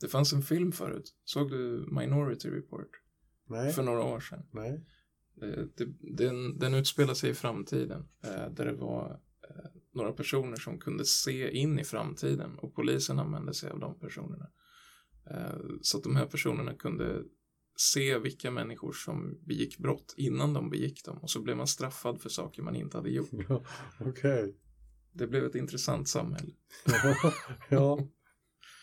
Det 0.00 0.08
fanns 0.08 0.32
en 0.32 0.42
film 0.42 0.72
förut. 0.72 1.14
Såg 1.24 1.50
du 1.50 1.86
Minority 1.90 2.50
Report? 2.50 2.88
Nej, 3.46 3.72
För 3.72 3.82
några 3.82 4.04
år 4.04 4.20
sedan. 4.20 4.46
nej. 4.52 4.86
Eh, 5.42 5.64
Det, 5.76 5.84
den, 6.16 6.58
den 6.58 6.74
utspelar 6.74 7.14
sig 7.14 7.30
i 7.30 7.34
framtiden. 7.34 8.08
eh, 8.24 8.50
Där 8.50 8.64
det 8.64 8.72
var 8.72 9.20
eh, 9.50 9.79
några 9.94 10.12
personer 10.12 10.56
som 10.56 10.78
kunde 10.78 11.04
se 11.04 11.50
in 11.50 11.78
i 11.78 11.84
framtiden. 11.84 12.58
Och 12.58 12.74
polisen 12.74 13.18
använde 13.18 13.54
sig 13.54 13.70
av 13.70 13.80
de 13.80 13.98
personerna. 13.98 14.50
Eh, 15.30 15.58
Så 15.82 15.98
att 15.98 16.04
de 16.04 16.16
här 16.16 16.26
personerna 16.26 16.74
kunde 16.74 17.22
se 17.76 18.18
vilka 18.18 18.50
människor 18.50 18.92
som 18.92 19.38
begick 19.46 19.78
brott 19.78 20.14
innan 20.16 20.52
de 20.54 20.70
begick 20.70 21.04
dem. 21.04 21.18
Och 21.18 21.30
så 21.30 21.42
blev 21.42 21.56
man 21.56 21.66
straffad 21.66 22.20
för 22.20 22.28
saker 22.28 22.62
man 22.62 22.76
inte 22.76 22.96
hade 22.96 23.10
gjort. 23.10 23.30
Ja, 23.48 23.64
Okej. 24.00 24.56
Det 25.12 25.26
blev 25.26 25.44
ett 25.44 25.54
intressant 25.54 26.08
samhälle. 26.08 26.52
Ja, 26.86 27.32
ja, 27.68 28.08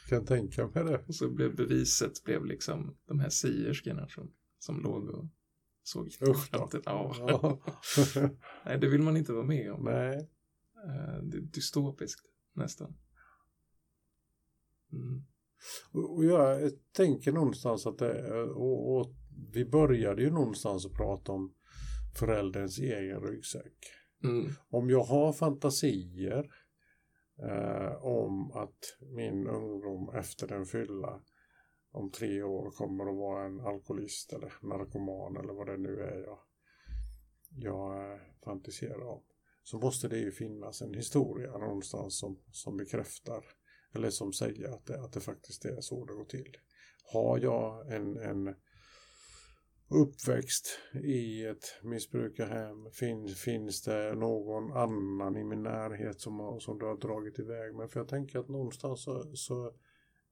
kan 0.09 0.25
tänka 0.25 0.67
mig 0.67 0.83
det. 0.83 1.03
Och 1.07 1.15
så 1.15 1.29
blev 1.29 1.55
beviset 1.55 2.23
blev 2.23 2.45
liksom 2.45 2.97
de 3.07 3.19
här 3.19 3.29
sierskorna 3.29 4.07
som, 4.07 4.31
som 4.59 4.81
låg 4.81 5.09
och 5.09 5.25
såg 5.83 6.07
Usch 6.07 6.51
då. 6.51 6.69
Ja. 6.83 7.59
Nej, 8.65 8.77
det 8.79 8.87
vill 8.87 9.01
man 9.01 9.17
inte 9.17 9.33
vara 9.33 9.45
med 9.45 9.71
om. 9.71 9.83
Nej, 9.83 10.29
Det 11.21 11.37
är 11.37 11.41
dystopiskt 11.41 12.25
nästan. 12.53 12.97
Mm. 14.91 15.23
och 15.91 16.15
och 16.15 16.25
jag 16.25 16.71
tänker 16.91 17.31
någonstans 17.31 17.87
att 17.87 17.97
det, 17.97 18.43
och, 18.43 18.97
och 18.97 19.13
vi 19.53 19.65
började 19.65 20.21
ju 20.21 20.31
någonstans 20.31 20.85
att 20.85 20.93
prata 20.93 21.31
om 21.31 21.53
förälderns 22.19 22.79
egen 22.79 23.21
ryggsäck. 23.21 23.73
Mm. 24.23 24.51
Om 24.69 24.89
jag 24.89 25.03
har 25.03 25.33
fantasier 25.33 26.51
eh, 27.43 28.05
om 28.05 28.51
att 28.51 28.97
min 28.99 29.47
ungdom 29.47 30.15
efter 30.15 30.53
en 30.53 30.65
fylla 30.65 31.21
om 31.91 32.11
tre 32.11 32.43
år 32.43 32.71
kommer 32.71 33.09
att 33.09 33.17
vara 33.17 33.45
en 33.45 33.59
alkoholist 33.59 34.33
eller 34.33 34.53
narkoman 34.61 35.37
eller 35.37 35.53
vad 35.53 35.67
det 35.67 35.77
nu 35.77 36.01
är 36.01 36.23
jag, 36.23 36.39
jag 37.49 38.11
eh, 38.11 38.19
fantiserar 38.43 39.07
om. 39.07 39.23
Så 39.69 39.77
måste 39.77 40.07
det 40.07 40.17
ju 40.17 40.31
finnas 40.31 40.81
en 40.81 40.93
historia 40.93 41.57
någonstans 41.57 42.19
som, 42.19 42.39
som 42.51 42.77
bekräftar 42.77 43.45
eller 43.95 44.09
som 44.09 44.33
säger 44.33 44.69
att 44.69 44.85
det, 44.85 44.99
att 44.99 45.13
det 45.13 45.19
faktiskt 45.19 45.65
är 45.65 45.81
så 45.81 46.05
det 46.05 46.13
går 46.13 46.25
till. 46.25 46.57
Har 47.13 47.39
jag 47.39 47.93
en, 47.93 48.17
en 48.17 48.55
uppväxt 49.89 50.79
i 51.03 51.45
ett 51.45 51.65
missbrukarhem? 51.83 52.91
Fin, 52.91 53.27
finns 53.27 53.83
det 53.83 54.15
någon 54.15 54.71
annan 54.71 55.37
i 55.37 55.43
min 55.43 55.63
närhet 55.63 56.21
som, 56.21 56.39
har, 56.39 56.59
som 56.59 56.79
du 56.79 56.85
har 56.85 56.97
dragit 56.97 57.39
iväg 57.39 57.75
med? 57.75 57.91
För 57.91 57.99
jag 57.99 58.09
tänker 58.09 58.39
att 58.39 58.49
någonstans 58.49 59.03
så, 59.03 59.31
så 59.33 59.67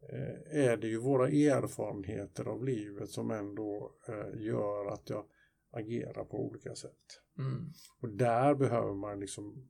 eh, 0.10 0.66
är 0.66 0.78
det 0.78 0.88
ju 0.88 0.98
våra 0.98 1.28
erfarenheter 1.28 2.48
av 2.48 2.64
livet 2.64 3.10
som 3.10 3.32
ändå 3.32 3.96
eh, 4.08 4.42
gör 4.42 4.86
att 4.86 5.10
jag 5.10 5.26
agerar 5.72 6.26
på 6.26 6.38
olika 6.38 6.76
sätt. 6.76 7.25
Mm. 7.38 7.74
Och 8.00 8.10
där 8.10 8.56
behöver 8.56 8.94
man 8.94 9.20
liksom 9.20 9.70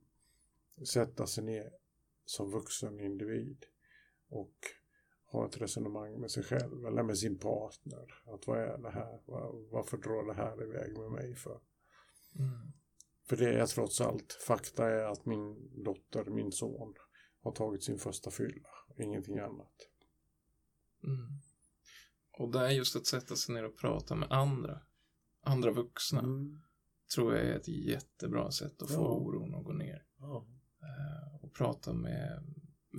sätta 0.84 1.26
sig 1.26 1.44
ner 1.44 1.70
som 2.24 2.50
vuxen 2.50 3.00
individ 3.00 3.64
och 4.28 4.54
ha 5.26 5.46
ett 5.46 5.60
resonemang 5.60 6.20
med 6.20 6.30
sig 6.30 6.42
själv 6.42 6.86
eller 6.86 7.02
med 7.02 7.18
sin 7.18 7.38
partner. 7.38 8.22
Att 8.26 8.46
vad 8.46 8.58
är 8.58 8.78
det 8.78 8.90
här? 8.90 9.20
Var, 9.26 9.70
varför 9.70 9.96
drar 9.96 10.26
det 10.26 10.34
här 10.34 10.62
iväg 10.62 10.98
med 10.98 11.10
mig 11.10 11.34
för? 11.34 11.60
Mm. 12.38 12.72
För 13.28 13.36
det 13.36 13.60
är 13.60 13.66
trots 13.66 14.00
allt, 14.00 14.32
fakta 14.32 14.90
är 14.90 15.04
att 15.04 15.26
min 15.26 15.70
dotter, 15.84 16.24
min 16.24 16.52
son 16.52 16.94
har 17.40 17.52
tagit 17.52 17.82
sin 17.82 17.98
första 17.98 18.30
fylla, 18.30 18.68
ingenting 18.98 19.38
annat. 19.38 19.88
Mm. 21.04 21.40
Och 22.38 22.52
det 22.52 22.58
är 22.58 22.70
just 22.70 22.96
att 22.96 23.06
sätta 23.06 23.36
sig 23.36 23.54
ner 23.54 23.64
och 23.64 23.76
prata 23.76 24.14
med 24.14 24.32
andra, 24.32 24.80
andra 25.42 25.70
vuxna, 25.70 26.20
Mm. 26.20 26.60
Tror 27.14 27.34
jag 27.34 27.44
är 27.46 27.56
ett 27.56 27.68
jättebra 27.68 28.50
sätt 28.50 28.82
att 28.82 28.88
få 28.90 28.94
Ja. 29.02 29.08
oron 29.10 29.54
att 29.54 29.64
gå 29.64 29.72
ner. 29.72 30.02
Ja. 30.18 30.46
Eh, 30.82 31.44
och 31.44 31.52
prata 31.54 31.92
med 31.92 32.42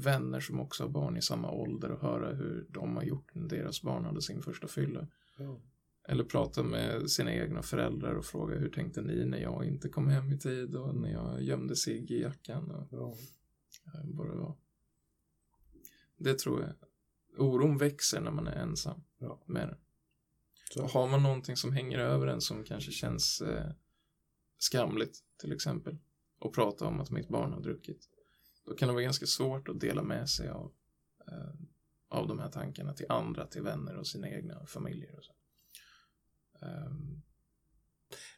vänner 0.04 0.40
som 0.40 0.60
också 0.60 0.84
har 0.84 0.90
barn 0.90 1.18
i 1.18 1.22
samma 1.22 1.52
ålder 1.52 1.92
och 1.92 2.02
höra 2.02 2.34
hur 2.34 2.66
de 2.70 2.96
har 2.96 3.04
gjort 3.04 3.36
när 3.36 3.48
deras 3.50 3.82
barn 3.82 4.06
hade 4.06 4.22
sin 4.22 4.42
första 4.42 4.68
fylla. 4.68 5.08
Ja. 5.38 5.62
Eller 6.10 6.24
prata 6.24 6.64
med 6.64 7.10
sina 7.12 7.34
egna 7.34 7.62
föräldrar 7.62 8.14
och 8.16 8.26
fråga 8.26 8.56
hur 8.58 8.70
tänkte 8.70 9.02
ni 9.02 9.26
när 9.26 9.38
jag 9.38 9.66
inte 9.66 9.90
kom 9.90 10.08
hem 10.08 10.32
i 10.34 10.38
tid 10.40 10.76
och 10.76 10.96
när 10.96 11.10
jag 11.12 11.42
gömde 11.42 11.76
sig 11.76 12.14
i 12.14 12.22
jackan 12.22 12.72
och 12.72 12.88
Ja. 12.92 13.14
eh, 13.94 14.02
vad 14.06 14.28
det. 14.28 14.54
Det 16.18 16.40
tror 16.40 16.62
jag. 16.62 16.74
Oron 17.48 17.78
växer 17.78 18.22
när 18.22 18.32
man 18.32 18.48
är 18.48 18.56
ensam 18.56 19.02
Ja. 19.18 19.44
med 19.46 19.68
den. 19.68 19.78
Har 20.90 21.08
man 21.08 21.24
någonting 21.24 21.56
som 21.58 21.72
hänger 21.74 22.00
över 22.00 22.28
en 22.28 22.42
som 22.42 22.64
kanske 22.64 22.92
känns 22.92 23.42
eh, 23.42 23.72
skamligt 24.58 25.20
till 25.38 25.52
exempel 25.52 25.98
och 26.40 26.56
prata 26.56 26.86
om 26.86 27.00
att 27.00 27.12
mitt 27.12 27.30
barn 27.30 27.54
har 27.54 27.62
druckit. 27.62 28.10
Då 28.66 28.76
kan 28.76 28.88
det 28.88 28.94
vara 28.94 29.04
ganska 29.04 29.26
svårt 29.26 29.70
att 29.70 29.80
dela 29.80 30.04
med 30.04 30.30
sig 30.30 30.50
av, 30.50 30.74
eh, 31.28 31.54
av 32.10 32.28
de 32.28 32.40
här 32.40 32.50
tankarna 32.50 32.94
till 32.94 33.06
andra, 33.10 33.48
till 33.48 33.62
vänner 33.62 33.96
och 33.96 34.08
sina 34.08 34.30
egna 34.30 34.66
familjer. 34.66 35.18
Och 35.18 35.24
så. 35.24 35.34
Ehm, 36.66 37.22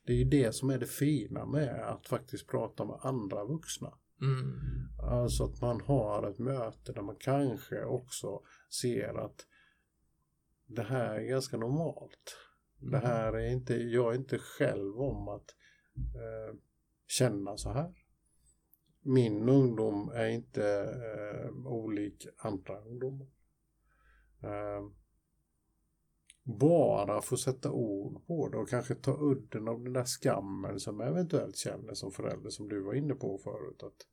Det 0.04 0.14
är 0.14 0.18
ju 0.18 0.24
det 0.24 0.56
som 0.56 0.70
är 0.70 0.78
det 0.80 0.86
fina 0.86 1.46
med 1.46 1.90
att 1.90 2.08
faktiskt 2.08 2.48
prata 2.48 2.86
med 2.86 3.00
andra 3.02 3.46
vuxna. 3.46 3.94
mm, 4.22 4.60
Alltså 5.02 5.44
att 5.44 5.62
man 5.62 5.82
har 5.82 6.30
ett 6.30 6.40
möte 6.40 6.94
där 6.94 7.02
man 7.02 7.16
kanske 7.20 7.84
också 7.86 8.42
ser 8.82 9.14
att 9.26 9.46
det 10.66 10.84
här 10.84 11.16
är 11.16 11.24
ganska 11.24 11.58
normalt. 11.58 12.38
Det 12.78 12.98
här 12.98 13.34
är 13.34 13.48
inte, 13.52 13.74
jag 13.74 14.14
är 14.14 14.18
inte 14.18 14.40
själv 14.40 15.02
om 15.02 15.28
att 15.28 15.56
eh, 16.16 16.56
känna 17.08 17.58
så 17.58 17.70
här. 17.70 17.94
Min 19.02 19.50
ungdom 19.50 20.10
är 20.10 20.28
inte 20.28 20.64
eh, 20.82 21.68
olik 21.68 22.28
andra 22.38 22.82
ungdomar. 22.82 23.28
Eh, 24.44 24.90
bara 26.44 27.22
få 27.22 27.38
sätta 27.38 27.72
ord 27.72 28.28
på 28.28 28.50
det 28.50 28.58
och 28.58 28.70
kanske 28.70 28.96
ta 28.96 29.18
udden 29.20 29.68
av 29.68 29.84
den 29.84 29.94
där 29.94 30.06
skammen 30.06 30.80
som 30.80 31.00
jag 31.00 31.10
eventuellt 31.10 31.56
känner 31.56 31.94
som 31.94 32.12
förälder 32.12 32.50
som 32.50 32.70
du 32.70 32.82
var 32.82 32.94
inne 32.94 33.16
på 33.16 33.38
förut. 33.38 33.84
Att, 33.84 34.08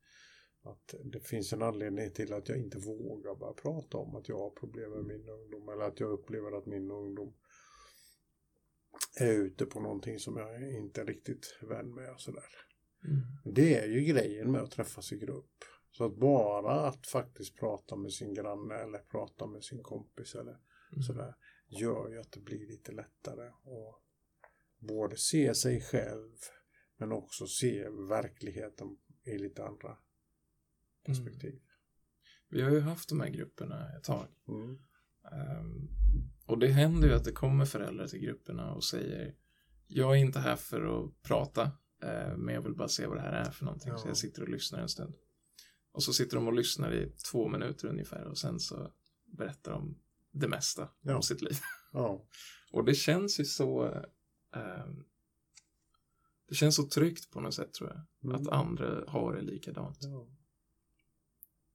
att 0.73 0.95
det 1.05 1.21
finns 1.21 1.53
en 1.53 1.63
anledning 1.63 2.13
till 2.13 2.33
att 2.33 2.49
jag 2.49 2.59
inte 2.59 2.79
vågar 2.79 3.35
börja 3.35 3.53
prata 3.53 3.99
om 3.99 4.17
att 4.17 4.29
jag 4.29 4.39
har 4.39 4.51
problem 4.51 4.91
med 4.91 5.05
min 5.05 5.29
ungdom 5.29 5.69
eller 5.69 5.85
att 5.85 6.01
jag 6.01 6.11
upplever 6.11 6.59
att 6.59 6.67
min 6.67 6.91
ungdom 6.91 7.35
är 9.21 9.33
ute 9.33 9.67
på 9.67 9.81
någonting 9.81 10.19
som 10.19 10.37
jag 10.37 10.71
inte 10.73 11.01
är 11.01 11.07
riktigt 11.07 11.59
vän 11.63 11.95
med 11.95 12.13
och 12.13 12.21
sådär. 12.21 12.49
Mm. 13.05 13.55
Det 13.55 13.75
är 13.75 13.89
ju 13.89 14.01
grejen 14.01 14.53
med 14.53 14.61
att 14.61 14.71
träffas 14.71 15.13
i 15.13 15.19
grupp. 15.19 15.65
Så 15.91 16.05
att 16.05 16.17
bara 16.17 16.87
att 16.87 17.07
faktiskt 17.07 17.57
prata 17.57 17.97
med 17.97 18.13
sin 18.13 18.35
granne 18.35 18.75
eller 18.75 18.99
prata 18.99 19.47
med 19.47 19.65
sin 19.65 19.83
kompis 19.83 20.35
eller 20.35 20.59
Mm. 20.93 21.03
sådär 21.03 21.35
gör 21.67 22.09
ju 22.09 22.21
att 22.21 22.33
det 22.33 22.41
blir 22.41 22.67
lite 22.67 22.93
lättare 22.93 23.47
att 23.49 24.03
både 24.79 25.17
se 25.17 25.55
sig 25.55 25.81
själv 25.81 26.33
men 26.97 27.13
också 27.13 27.47
se 27.47 27.89
verkligheten 27.89 28.99
i 29.25 29.39
lite 29.39 29.65
andra 29.65 29.99
perspektiv. 31.05 31.61
Vi 32.49 32.63
har 32.63 32.71
ju 32.71 32.81
haft 32.81 33.09
de 33.09 33.21
här 33.21 33.29
grupperna 33.29 33.97
ett 33.97 34.05
tag. 34.05 34.29
Mm. 34.49 34.79
Ehm, 35.33 35.89
och 36.47 36.59
det 36.59 36.69
händer 36.69 37.09
ju 37.09 37.15
att 37.15 37.25
det 37.25 37.33
kommer 37.33 37.65
föräldrar 37.65 38.07
till 38.07 38.21
grupperna 38.21 38.73
och 38.73 38.85
säger 38.85 39.35
jag 39.87 40.11
är 40.13 40.17
inte 40.21 40.39
här 40.39 40.57
för 40.57 41.05
att 41.05 41.23
prata, 41.23 41.63
eh, 42.03 42.37
men 42.37 42.55
jag 42.55 42.63
vill 42.63 42.75
bara 42.75 42.89
se 42.89 43.07
vad 43.07 43.17
det 43.17 43.21
här 43.21 43.33
är 43.33 43.51
för 43.51 43.65
någonting. 43.65 43.91
Ja. 43.91 43.99
Så 43.99 44.09
jag 44.09 44.17
sitter 44.17 44.43
och 44.43 44.49
lyssnar 44.49 44.81
en 44.81 44.89
stund. 44.89 45.15
Och 45.93 46.03
så 46.03 46.13
sitter 46.13 46.37
de 46.37 46.47
och 46.47 46.53
lyssnar 46.53 46.95
i 46.95 47.13
två 47.31 47.49
minuter 47.49 47.89
ungefär 47.89 48.25
och 48.25 48.39
sen 48.39 48.61
så 48.61 48.93
berättar 49.25 49.73
de 49.73 49.99
det 50.31 50.49
mesta 50.49 50.89
Ja. 51.01 51.17
om 51.17 51.23
sitt 51.23 51.43
liv. 51.43 51.57
Ja. 51.93 52.27
Och 52.73 52.85
det 52.85 52.95
känns 52.95 53.41
ju 53.41 53.45
så 53.45 53.85
ehm, 54.55 55.05
det 56.49 56.55
känns 56.55 56.77
så 56.77 56.89
tryggt 56.89 57.31
på 57.31 57.41
något 57.41 57.55
sätt 57.55 57.75
tror 57.75 57.91
jag. 57.91 58.01
Mm. 58.25 58.43
Att 58.43 58.53
andra 58.53 59.05
har 59.09 59.35
det 59.35 59.43
likadant. 59.43 59.99
Ja. 60.01 60.29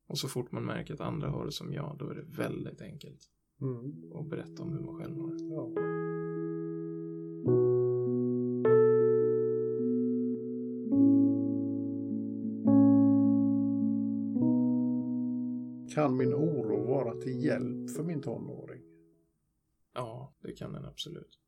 Och 0.08 0.20
så 0.20 0.28
fort 0.28 0.52
man 0.52 0.66
märker 0.66 0.94
att 0.94 1.00
andra 1.00 1.30
har 1.30 1.46
det 1.46 1.52
som 1.52 1.74
jag, 1.74 1.98
då 1.98 2.10
är 2.10 2.16
det 2.16 2.26
väldigt 2.38 2.82
enkelt 2.82 3.22
Mm. 3.62 3.94
att 4.16 4.30
berätta 4.30 4.64
om 4.64 4.74
hur 4.74 4.80
man 4.80 4.96
själv 4.96 5.16
det. 5.16 5.44
Ja. 5.44 5.72
Kan 15.94 16.18
min 16.18 16.34
oro 16.34 16.86
vara 16.88 17.14
till 17.22 17.44
hjälp 17.44 17.90
för 17.96 18.04
min 18.04 18.22
tonåring? 18.22 18.82
Ja, 19.94 20.36
det 20.42 20.52
kan 20.52 20.74
den 20.74 20.86
absolut. 20.86 21.40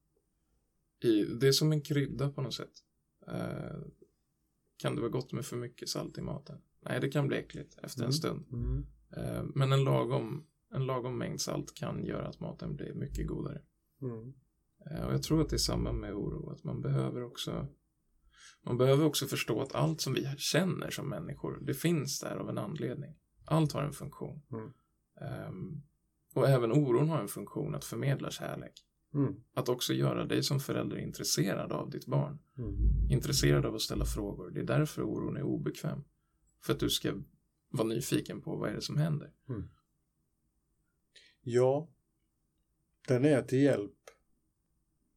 I, 1.03 1.23
det 1.23 1.47
är 1.47 1.51
som 1.51 1.71
en 1.71 1.81
krydda 1.81 2.29
på 2.29 2.41
något 2.41 2.53
sätt. 2.53 2.71
Eh, 3.27 3.77
kan 4.77 4.95
det 4.95 5.01
vara 5.01 5.11
gott 5.11 5.31
med 5.33 5.45
för 5.45 5.57
mycket 5.57 5.89
salt 5.89 6.17
i 6.17 6.21
maten? 6.21 6.57
Nej, 6.81 7.01
det 7.01 7.09
kan 7.09 7.27
bli 7.27 7.37
äckligt 7.37 7.77
efter 7.83 7.99
en 8.01 8.05
Mm. 8.05 8.13
stund. 8.13 8.45
Mm. 8.51 8.85
Eh, 9.17 9.43
men 9.55 9.71
en 9.71 9.83
lagom, 9.83 10.45
en 10.73 10.85
lagom 10.85 11.17
mängd 11.17 11.41
salt 11.41 11.73
kan 11.73 12.05
göra 12.05 12.27
att 12.27 12.39
maten 12.39 12.75
blir 12.75 12.93
mycket 12.93 13.27
godare. 13.27 13.61
Mm. 14.01 14.33
Eh, 14.91 15.05
och 15.05 15.13
jag 15.13 15.23
tror 15.23 15.41
att 15.41 15.49
det 15.49 15.55
är 15.55 15.57
samma 15.57 15.91
med 15.91 16.13
oro, 16.13 16.49
att 16.49 16.63
man 16.63 16.81
behöver 16.81 17.23
också 17.23 17.67
man 18.65 18.77
behöver 18.77 19.05
också 19.05 19.25
förstå 19.25 19.61
att 19.61 19.75
allt 19.75 20.01
som 20.01 20.13
vi 20.13 20.35
känner 20.37 20.89
som 20.89 21.09
människor, 21.09 21.59
det 21.61 21.73
finns 21.73 22.19
där 22.19 22.35
av 22.35 22.49
en 22.49 22.57
anledning. 22.57 23.15
Allt 23.45 23.71
har 23.71 23.83
en 23.83 23.93
funktion. 23.93 24.41
Mm. 24.51 24.73
Ehm, 25.21 25.81
och 26.33 26.49
även 26.49 26.71
oron 26.71 27.09
har 27.09 27.21
en 27.21 27.27
funktion 27.27 27.75
att 27.75 27.85
förmedla 27.85 28.31
kärlek. 28.31 28.73
Mm. 29.13 29.35
Att 29.53 29.69
också 29.69 29.93
göra 29.93 30.25
dig 30.25 30.43
som 30.43 30.59
förälder 30.59 30.97
intresserad 30.97 31.71
av 31.71 31.89
ditt 31.89 32.05
barn. 32.05 32.39
Mm. 32.57 33.11
Intresserad 33.11 33.65
av 33.65 33.75
att 33.75 33.81
ställa 33.81 34.05
frågor. 34.05 34.51
Det 34.51 34.59
är 34.59 34.65
därför 34.65 35.01
oron 35.01 35.37
är 35.37 35.43
obekväm. 35.43 36.03
För 36.65 36.73
att 36.73 36.79
du 36.79 36.89
ska 36.89 37.13
vara 37.69 37.87
nyfiken 37.87 38.41
på 38.41 38.55
vad 38.55 38.69
är 38.69 38.75
det 38.75 38.81
som 38.81 38.97
händer. 38.97 39.31
Ja, 41.43 41.89
den 43.07 43.25
är 43.25 43.41
till 43.41 43.61
hjälp 43.61 44.03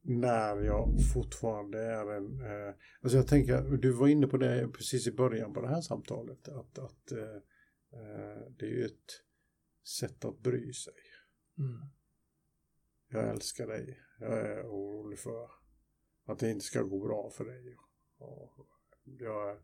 när 0.01 0.57
jag 0.61 0.95
fortfarande 1.13 1.79
är 1.81 2.11
en... 2.11 2.41
Eh, 2.41 2.73
alltså 3.01 3.17
jag 3.17 3.27
tänker, 3.27 3.61
du 3.61 3.91
var 3.91 4.07
inne 4.07 4.27
på 4.27 4.37
det 4.37 4.67
precis 4.67 5.07
i 5.07 5.11
början 5.11 5.53
på 5.53 5.61
det 5.61 5.67
här 5.67 5.81
samtalet, 5.81 6.47
att, 6.47 6.79
att 6.79 7.11
eh, 7.11 7.35
eh, 7.93 8.41
det 8.49 8.65
är 8.65 8.69
ju 8.69 8.85
ett 8.85 9.23
sätt 9.99 10.25
att 10.25 10.39
bry 10.39 10.73
sig. 10.73 10.93
Mm. 11.57 11.81
Jag 13.09 13.29
älskar 13.29 13.67
dig, 13.67 13.99
jag 14.19 14.39
är 14.39 14.63
orolig 14.63 15.19
för 15.19 15.49
att 16.25 16.39
det 16.39 16.51
inte 16.51 16.65
ska 16.65 16.81
gå 16.81 16.99
bra 16.99 17.29
för 17.29 17.45
dig. 17.45 17.77
Och 18.17 18.67
jag 19.03 19.59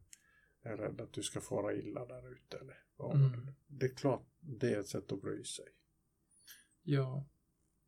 är, 0.62 0.78
rädd 0.78 1.02
att 1.02 1.14
du 1.14 1.24
ska 1.24 1.42
fara 1.42 1.74
illa 1.74 2.06
där 2.06 2.32
ute. 2.32 2.58
Eller, 2.58 2.84
Mm. 3.00 3.48
Det 3.68 3.86
är 3.86 3.96
klart, 3.96 4.28
det 4.40 4.74
är 4.74 4.80
ett 4.80 4.88
sätt 4.88 5.12
att 5.12 5.22
bry 5.22 5.44
sig. 5.44 5.66
Ja, 6.84 7.26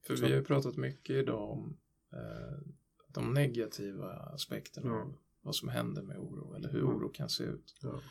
för 0.07 0.15
Så- 0.15 0.25
vi 0.25 0.31
har 0.31 0.37
ju 0.39 0.45
pratat 0.45 0.77
mycket 0.77 1.15
idag 1.15 1.49
om 1.51 1.77
eh, 2.13 2.57
de 3.07 3.33
negativa 3.33 4.13
aspekterna 4.13 4.87
Mm. 4.87 5.01
av 5.01 5.15
vad 5.41 5.55
som 5.55 5.69
händer 5.69 6.01
med 6.01 6.17
oro 6.17 6.53
eller 6.55 6.69
hur 6.71 6.83
oro 6.83 7.09
kan 7.09 7.29
se 7.29 7.43
ut. 7.43 7.77
Ja. 7.81 8.01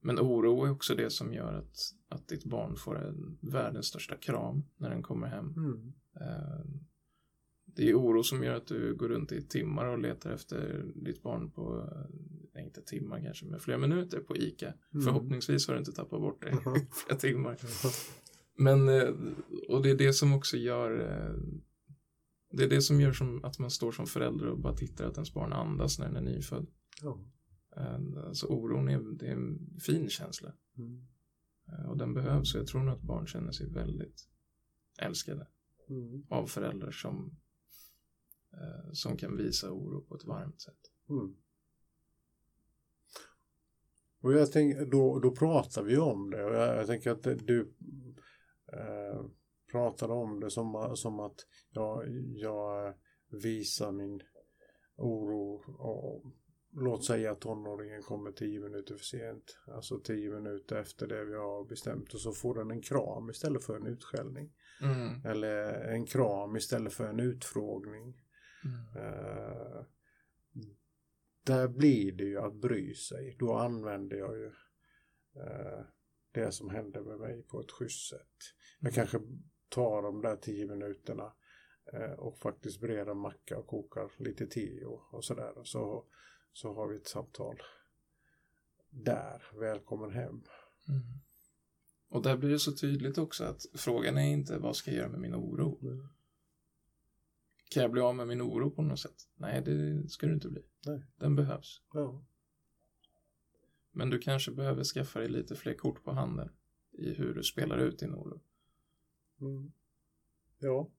Men 0.00 0.18
oro 0.20 0.64
är 0.64 0.70
också 0.70 0.94
det 0.94 1.10
som 1.10 1.32
gör 1.32 1.52
att, 1.54 1.76
att 2.08 2.28
ditt 2.28 2.44
barn 2.44 2.76
får 2.76 2.98
en 2.98 3.38
världens 3.40 3.86
största 3.86 4.16
kram 4.16 4.62
när 4.76 4.90
den 4.90 5.02
kommer 5.02 5.26
hem. 5.26 5.54
Mm. 5.56 5.92
Eh, 6.20 6.64
Det 7.64 7.90
är 7.90 7.94
oro 7.94 8.22
som 8.22 8.42
gör 8.44 8.54
att 8.54 8.66
du 8.66 8.94
går 8.94 9.08
runt 9.08 9.32
i 9.32 9.42
timmar 9.42 9.86
och 9.86 9.98
letar 9.98 10.30
efter 10.30 10.84
ditt 10.94 11.22
barn 11.22 11.50
på, 11.50 11.88
eh, 12.54 12.64
inte 12.64 12.82
timmar 12.82 13.20
kanske, 13.20 13.46
men 13.46 13.60
flera 13.60 13.78
minuter 13.78 14.20
på 14.20 14.36
ICA. 14.36 14.66
Mm. 14.94 15.04
Förhoppningsvis 15.04 15.66
har 15.68 15.74
du 15.74 15.78
inte 15.78 15.92
tappat 15.92 16.20
bort 16.20 16.42
det 16.42 16.48
i 16.50 16.52
flera 17.06 17.18
timmar. 17.18 17.56
Men, 18.58 18.88
eh, 18.88 19.08
och 19.68 19.82
det 19.82 19.90
är 19.90 19.96
det 19.98 20.12
som 20.12 20.32
också 20.32 20.56
gör, 20.56 21.00
eh, 21.00 21.34
det 22.50 22.64
är 22.64 22.68
det 22.68 22.82
som 22.82 23.00
gör 23.00 23.12
som 23.12 23.44
att 23.44 23.58
man 23.58 23.70
står 23.70 23.92
som 23.92 24.06
förälder 24.06 24.46
och 24.46 24.58
bara 24.58 24.76
tittar 24.76 25.06
att 25.06 25.14
ens 25.14 25.34
barn 25.34 25.52
andas 25.52 25.98
när 25.98 26.06
den 26.06 26.16
är 26.16 26.20
nyfödd. 26.32 26.66
Ja. 27.02 27.18
Eh, 27.76 28.24
Alltså 28.26 28.46
oron 28.46 28.88
är, 28.88 28.98
det 29.18 29.26
är 29.26 29.32
en 29.32 29.76
fin 29.80 30.08
känsla 30.08 30.52
Mm. 30.78 31.06
och 31.88 31.96
den 31.98 32.14
behövs. 32.14 32.54
Och 32.54 32.60
jag 32.60 32.66
tror 32.66 32.82
nog 32.82 32.94
att 32.94 33.02
barn 33.02 33.26
känner 33.26 33.52
sig 33.52 33.70
väldigt 33.70 34.28
älskade 34.98 35.46
Mm. 35.88 36.26
av 36.30 36.46
föräldrar 36.46 36.90
som, 36.90 37.36
som 38.92 39.16
kan 39.16 39.36
visa 39.36 39.70
oro 39.72 40.00
på 40.00 40.14
ett 40.16 40.24
varmt 40.24 40.60
sätt. 40.60 40.78
Mm. 41.08 41.36
Och 44.20 44.32
jag 44.32 44.52
tänker, 44.52 44.86
då, 44.86 45.18
då 45.18 45.30
pratar 45.30 45.82
vi 45.82 45.96
om 45.96 46.30
det 46.30 46.44
och 46.44 46.54
jag, 46.54 46.76
jag 46.76 46.86
tänker 46.86 47.10
att 47.10 47.22
du 47.22 47.74
eh, 48.72 49.26
pratar 49.72 50.10
om 50.10 50.40
det 50.40 50.50
som, 50.50 50.96
som 50.96 51.20
att 51.20 51.46
jag, 51.70 52.08
jag 52.34 52.94
visar 53.42 53.92
min 53.92 54.22
oro 54.96 55.54
och 55.78 56.24
låt 56.72 57.04
säga 57.04 57.32
att 57.32 57.40
tonåringen 57.40 58.02
kommer 58.02 58.32
tio 58.32 58.60
minuter 58.60 58.94
för 58.94 59.04
sent. 59.04 59.58
Alltså 59.66 59.98
tio 59.98 60.30
minuter 60.30 60.76
efter 60.76 61.06
det 61.06 61.24
vi 61.24 61.34
har 61.34 61.64
bestämt 61.64 62.14
och 62.14 62.20
så 62.20 62.32
får 62.32 62.54
den 62.54 62.70
en 62.70 62.82
kram 62.82 63.30
istället 63.30 63.64
för 63.64 63.76
en 63.76 63.86
utskällning. 63.86 64.52
Mm. 64.82 65.24
Eller 65.24 65.84
en 65.84 66.06
kram 66.06 66.56
istället 66.56 66.92
för 66.92 67.08
en 67.08 67.20
utfrågning. 67.20 68.22
Mm. 68.64 69.06
Eh, 69.06 69.82
där 71.44 71.68
blir 71.68 72.12
det 72.12 72.24
ju 72.24 72.38
att 72.38 72.54
bry 72.54 72.94
sig. 72.94 73.36
Då 73.38 73.54
använder 73.54 74.16
jag 74.16 74.36
ju 74.36 74.46
eh, 75.36 75.84
det 76.40 76.52
som 76.52 76.70
hände 76.70 77.00
med 77.00 77.18
mig 77.18 77.42
på 77.42 77.60
ett 77.60 77.70
schysst 77.70 78.08
sätt. 78.08 78.36
Jag 78.80 78.94
kanske 78.94 79.20
tar 79.68 80.02
de 80.02 80.22
där 80.22 80.36
tio 80.36 80.66
minuterna 80.66 81.32
eh, 81.92 82.12
och 82.12 82.38
faktiskt 82.38 82.80
bereder 82.80 83.10
en 83.10 83.18
macka 83.18 83.58
och 83.58 83.66
kokar 83.66 84.10
lite 84.16 84.46
te 84.46 84.84
och, 84.84 85.14
och 85.14 85.24
sådär. 85.24 85.52
Så, 85.64 86.04
så 86.52 86.74
har 86.74 86.88
vi 86.88 86.96
ett 86.96 87.06
samtal 87.06 87.56
där. 88.90 89.42
Välkommen 89.60 90.10
hem. 90.10 90.42
Mm. 90.88 91.02
Och 92.08 92.22
där 92.22 92.36
blir 92.36 92.50
det 92.50 92.58
så 92.58 92.72
tydligt 92.72 93.18
också 93.18 93.44
att 93.44 93.62
frågan 93.74 94.18
är 94.18 94.32
inte 94.32 94.58
vad 94.58 94.76
ska 94.76 94.90
jag 94.90 94.98
göra 94.98 95.08
med 95.08 95.20
min 95.20 95.34
oro? 95.34 95.78
Kan 97.70 97.82
jag 97.82 97.92
bli 97.92 98.00
av 98.00 98.14
med 98.14 98.28
min 98.28 98.42
oro 98.42 98.70
på 98.70 98.82
något 98.82 99.00
sätt? 99.00 99.28
Nej, 99.34 99.62
det 99.62 100.08
ska 100.08 100.26
du 100.26 100.34
inte 100.34 100.48
bli. 100.48 100.62
Nej. 100.86 101.02
Den 101.16 101.36
behövs. 101.36 101.82
Ja. 101.92 102.24
Men 103.96 104.10
du 104.10 104.18
kanske 104.18 104.50
behöver 104.50 104.84
skaffa 104.84 105.18
dig 105.18 105.28
lite 105.28 105.56
fler 105.56 105.74
kort 105.74 106.04
på 106.04 106.12
handen 106.12 106.50
i 106.92 107.14
hur 107.14 107.34
du 107.34 107.42
spelar 107.42 107.78
ut 107.78 107.98
din 107.98 108.14
oro. 108.14 108.40
Mm. 109.40 109.72
Ja. 110.58 110.90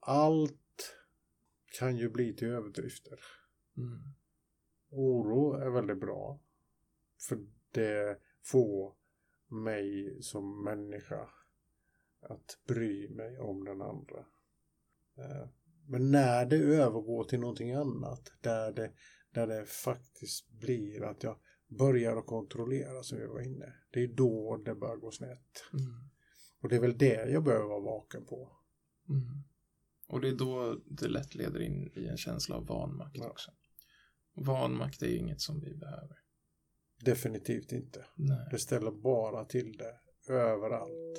Allt 0.00 0.96
kan 1.78 1.96
ju 1.96 2.10
bli 2.10 2.34
till 2.34 2.48
överdrifter. 2.48 3.20
Mm. 3.76 4.14
Oro 4.90 5.52
är 5.52 5.70
väldigt 5.70 6.00
bra. 6.00 6.40
För 7.28 7.46
det 7.70 8.20
får 8.42 8.94
mig 9.48 10.18
som 10.22 10.64
människa 10.64 11.28
att 12.20 12.58
bry 12.66 13.08
mig 13.08 13.38
om 13.38 13.64
den 13.64 13.82
andra. 13.82 14.18
Eh, 15.16 15.48
Men 15.86 16.10
när 16.10 16.46
det 16.46 16.56
övergår 16.56 17.24
till 17.24 17.40
någonting 17.40 17.72
annat, 17.72 18.32
där 18.40 18.72
det, 18.72 18.92
där 19.30 19.46
det 19.46 19.64
faktiskt 19.64 20.50
blir 20.50 21.02
att 21.02 21.22
jag 21.22 21.38
börjar 21.68 22.16
att 22.16 22.26
kontrollera 22.26 23.02
som 23.02 23.18
vi 23.18 23.26
var 23.26 23.40
inne, 23.40 23.74
det 23.90 24.02
är 24.02 24.08
då 24.08 24.56
det 24.64 24.74
börjar 24.74 24.96
gå 24.96 25.10
snett. 25.10 25.64
Mm. 25.72 26.10
Och 26.62 26.68
det 26.68 26.76
är 26.76 26.80
väl 26.80 26.98
det 26.98 27.30
jag 27.30 27.44
behöver 27.44 27.66
vara 27.66 27.80
vaken 27.80 28.26
på. 28.26 28.52
Mm. 29.08 29.44
Och 30.08 30.20
det 30.20 30.28
är 30.28 30.32
då 30.34 30.80
det 30.86 31.08
lätt 31.08 31.34
leder 31.34 31.60
in 31.60 31.92
i 31.94 32.06
en 32.06 32.16
känsla 32.16 32.56
av 32.56 32.66
vanmakt 32.66 33.16
Ja. 33.16 33.30
också. 33.30 33.50
Vanmakt 34.34 35.02
är 35.02 35.16
inget 35.16 35.40
som 35.40 35.60
vi 35.60 35.74
behöver. 35.74 36.16
Definitivt 37.04 37.72
inte. 37.72 38.06
Nej. 38.14 38.48
Det 38.50 38.58
ställer 38.58 38.90
bara 38.90 39.44
till 39.44 39.76
det 39.76 40.00
överallt. 40.32 41.18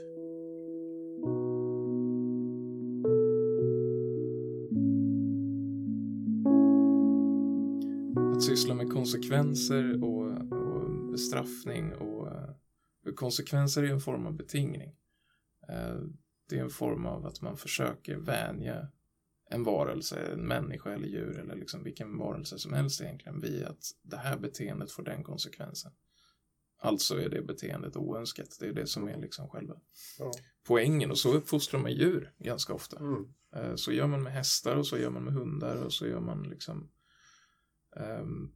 Att 8.58 8.62
syssla 8.62 8.76
med 8.76 8.92
konsekvenser 8.94 10.04
och, 10.04 10.52
och 10.52 11.12
bestraffning 11.12 11.94
och 11.94 12.28
uh, 12.28 13.14
konsekvenser 13.16 13.84
är 13.84 13.88
en 13.88 14.00
form 14.00 14.26
av 14.26 14.34
betingning. 14.34 14.96
Uh, 15.70 16.08
det 16.50 16.58
är 16.58 16.64
en 16.64 16.70
form 16.70 17.06
av 17.06 17.26
att 17.26 17.42
man 17.42 17.58
försöker 17.58 18.16
vänja 18.16 18.88
en 19.50 19.64
varelse, 19.64 20.20
en 20.34 20.48
människa 20.48 20.92
eller 20.92 21.08
djur 21.08 21.40
eller 21.40 21.56
liksom 21.56 21.84
vilken 21.84 22.18
varelse 22.18 22.60
som 22.60 22.74
helst 22.74 23.02
egentligen 23.02 23.42
vid 23.42 23.64
att 23.64 23.84
det 24.04 24.18
här 24.18 24.38
beteendet 24.38 24.92
får 24.92 25.04
den 25.04 25.24
konsekvensen. 25.24 25.92
Alltså 26.80 27.22
är 27.22 27.30
det 27.30 27.42
beteendet 27.42 27.96
oönskat. 27.96 28.58
Det 28.60 28.68
är 28.68 28.74
det 28.74 28.88
som 28.88 29.08
är 29.08 29.18
liksom 29.18 29.50
själva 29.50 29.76
Ja. 30.20 30.32
poängen 30.68 31.12
och 31.12 31.18
så 31.18 31.34
uppfostrar 31.34 31.80
man 31.80 31.94
djur 31.94 32.34
ganska 32.38 32.74
ofta. 32.74 33.00
Mm. 33.00 33.34
Eh, 33.56 33.76
Så 33.76 33.92
gör 33.92 34.08
man 34.08 34.24
med 34.24 34.34
hästar 34.34 34.76
och 34.76 34.88
så 34.88 34.98
gör 34.98 35.10
man 35.10 35.24
med 35.24 35.34
hundar 35.34 35.76
och 35.84 35.94
så 35.94 36.08
gör 36.08 36.20
man 36.20 36.44
liksom 36.44 36.90
ehm, 37.96 38.52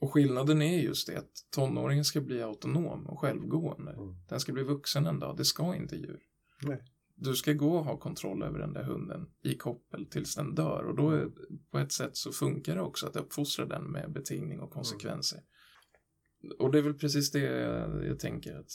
och 0.00 0.12
skillnaden 0.12 0.62
är 0.62 0.78
just 0.78 1.06
det 1.06 1.16
att 1.16 1.30
tonåringen 1.50 2.04
ska 2.04 2.20
bli 2.20 2.42
autonom 2.42 3.06
och 3.06 3.20
självgående. 3.20 3.92
Mm. 3.92 4.14
Den 4.28 4.40
ska 4.40 4.52
bli 4.52 4.62
vuxen 4.62 5.06
en 5.06 5.18
dag, 5.18 5.36
det 5.36 5.44
ska 5.44 5.74
inte 5.74 5.96
djur. 5.96 6.20
Nej. 6.62 6.82
Du 7.16 7.34
ska 7.34 7.52
gå 7.52 7.76
och 7.76 7.84
ha 7.84 7.98
kontroll 7.98 8.42
över 8.42 8.58
den 8.58 8.72
där 8.72 8.82
hunden 8.82 9.26
i 9.42 9.54
koppel 9.56 10.06
tills 10.06 10.34
den 10.34 10.54
dör 10.54 10.84
och 10.84 10.96
då 10.96 11.10
är, 11.10 11.28
på 11.70 11.78
ett 11.78 11.92
sätt 11.92 12.16
så 12.16 12.32
funkar 12.32 12.74
det 12.74 12.80
också 12.80 13.06
att 13.06 13.16
uppfostra 13.16 13.66
den 13.66 13.84
med 13.84 14.12
betingning 14.12 14.60
och 14.60 14.70
konsekvenser. 14.70 15.40
Och 16.58 16.72
det 16.72 16.78
är 16.78 16.82
väl 16.82 16.94
precis 16.94 17.30
det 17.30 17.38
jag, 17.38 18.06
jag 18.06 18.18
tänker 18.18 18.56
att 18.56 18.70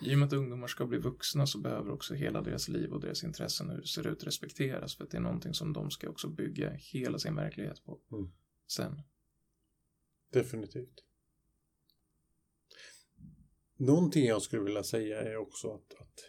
i 0.00 0.14
och 0.14 0.18
med 0.18 0.26
att 0.26 0.32
ungdomar 0.32 0.66
ska 0.66 0.86
bli 0.86 0.98
vuxna 0.98 1.46
så 1.46 1.58
behöver 1.58 1.90
också 1.90 2.14
hela 2.14 2.42
deras 2.42 2.68
liv 2.68 2.92
och 2.92 3.00
deras 3.00 3.24
intressen 3.24 3.70
hur 3.70 3.80
det 3.80 3.86
ser 3.86 4.06
ut 4.06 4.24
respekteras 4.24 4.96
för 4.96 5.04
att 5.04 5.10
det 5.10 5.16
är 5.16 5.22
någonting 5.22 5.54
som 5.54 5.72
de 5.72 5.90
ska 5.90 6.08
också 6.08 6.28
bygga 6.28 6.70
hela 6.70 7.18
sin 7.18 7.34
verklighet 7.34 7.84
på 7.84 8.00
Mm. 8.12 8.30
sen. 8.66 9.02
Definitivt. 10.30 11.04
Någonting 13.76 14.26
jag 14.26 14.42
skulle 14.42 14.62
vilja 14.62 14.82
säga 14.82 15.20
är 15.20 15.36
också 15.36 15.70
att, 15.70 15.94
att 16.00 16.20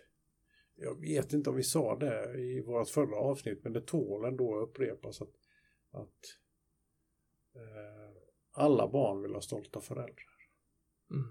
jag 0.76 1.00
vet 1.00 1.34
inte 1.34 1.50
om 1.50 1.56
vi 1.56 1.64
sa 1.64 1.96
det 1.96 2.40
i 2.40 2.62
vårt 2.62 2.90
förra 2.90 3.16
avsnitt 3.16 3.64
men 3.64 3.74
det 3.74 3.82
tål 3.82 4.26
ändå 4.26 4.58
att 4.58 4.70
upprepas 4.70 5.22
att, 5.22 5.34
att 5.92 6.38
eh, 7.56 8.18
alla 8.52 8.88
barn 8.88 9.22
vill 9.22 9.34
ha 9.34 9.42
stolta 9.42 9.82
föräldrar. 9.82 10.48
Mm. 11.12 11.26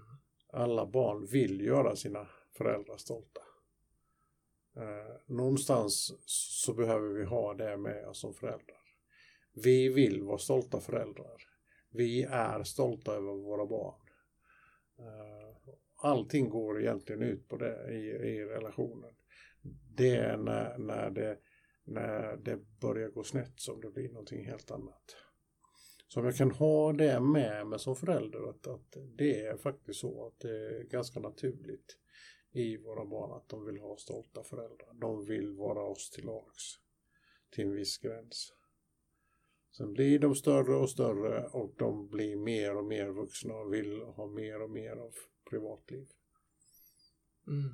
Alla 0.47 0.85
barn 0.85 1.25
vill 1.25 1.61
göra 1.61 1.95
sina 1.95 2.27
föräldrar 2.57 2.97
stolta. 2.97 3.41
Eh, 4.75 5.21
någonstans 5.25 6.13
så 6.25 6.73
behöver 6.73 7.09
vi 7.09 7.25
ha 7.25 7.53
det 7.53 7.77
med 7.77 8.07
oss 8.07 8.19
som 8.19 8.33
föräldrar. 8.33 8.81
Vi 9.53 9.89
vill 9.89 10.23
vara 10.23 10.37
stolta 10.37 10.79
föräldrar. 10.79 11.50
Vi 11.91 12.23
är 12.23 12.63
stolta 12.63 13.11
över 13.11 13.33
våra 13.33 13.65
barn. 13.65 13.99
Eh, 14.99 15.73
allting 15.95 16.49
går 16.49 16.81
egentligen 16.81 17.21
ut 17.21 17.47
på 17.47 17.57
det 17.57 17.93
i, 17.93 18.09
i 18.09 18.45
relationen. 18.45 19.15
Det 19.95 20.15
är 20.15 20.37
när, 20.37 20.77
när, 20.77 21.09
det, 21.09 21.37
när 21.83 22.37
det 22.37 22.59
börjar 22.81 23.09
gå 23.09 23.23
snett 23.23 23.59
som 23.59 23.81
det 23.81 23.89
blir 23.89 24.09
någonting 24.09 24.45
helt 24.45 24.71
annat. 24.71 25.15
Så 26.07 26.19
om 26.19 26.25
jag 26.25 26.35
kan 26.35 26.51
ha 26.51 26.93
det 26.93 27.19
med 27.19 27.67
mig 27.67 27.79
som 27.79 27.95
förälder 27.95 28.49
att, 28.49 28.67
att 28.67 28.97
det 29.17 29.45
är 29.45 29.57
faktiskt 29.57 29.99
så 29.99 30.27
att 30.27 30.39
det 30.39 30.49
är 30.49 30.83
ganska 30.83 31.19
naturligt 31.19 31.97
i 32.51 32.77
våra 32.77 33.05
barn 33.05 33.31
att 33.31 33.49
de 33.49 33.65
vill 33.65 33.79
ha 33.79 33.97
stolta 33.97 34.43
föräldrar. 34.43 34.93
De 34.93 35.25
vill 35.25 35.51
vara 35.51 35.83
oss 35.83 36.09
till 36.09 36.25
lags 36.25 36.79
till 37.49 37.63
en 37.63 37.75
viss 37.75 37.97
gräns. 37.97 38.53
Sen 39.71 39.93
blir 39.93 40.19
de 40.19 40.35
större 40.35 40.75
och 40.75 40.89
större 40.89 41.47
och 41.47 41.73
de 41.77 42.07
blir 42.07 42.35
mer 42.35 42.75
och 42.75 42.85
mer 42.85 43.09
vuxna 43.09 43.53
och 43.53 43.73
vill 43.73 44.01
ha 44.01 44.27
mer 44.27 44.61
och 44.61 44.69
mer 44.69 44.95
av 44.95 45.13
privatliv. 45.49 46.07
Mm. 47.47 47.69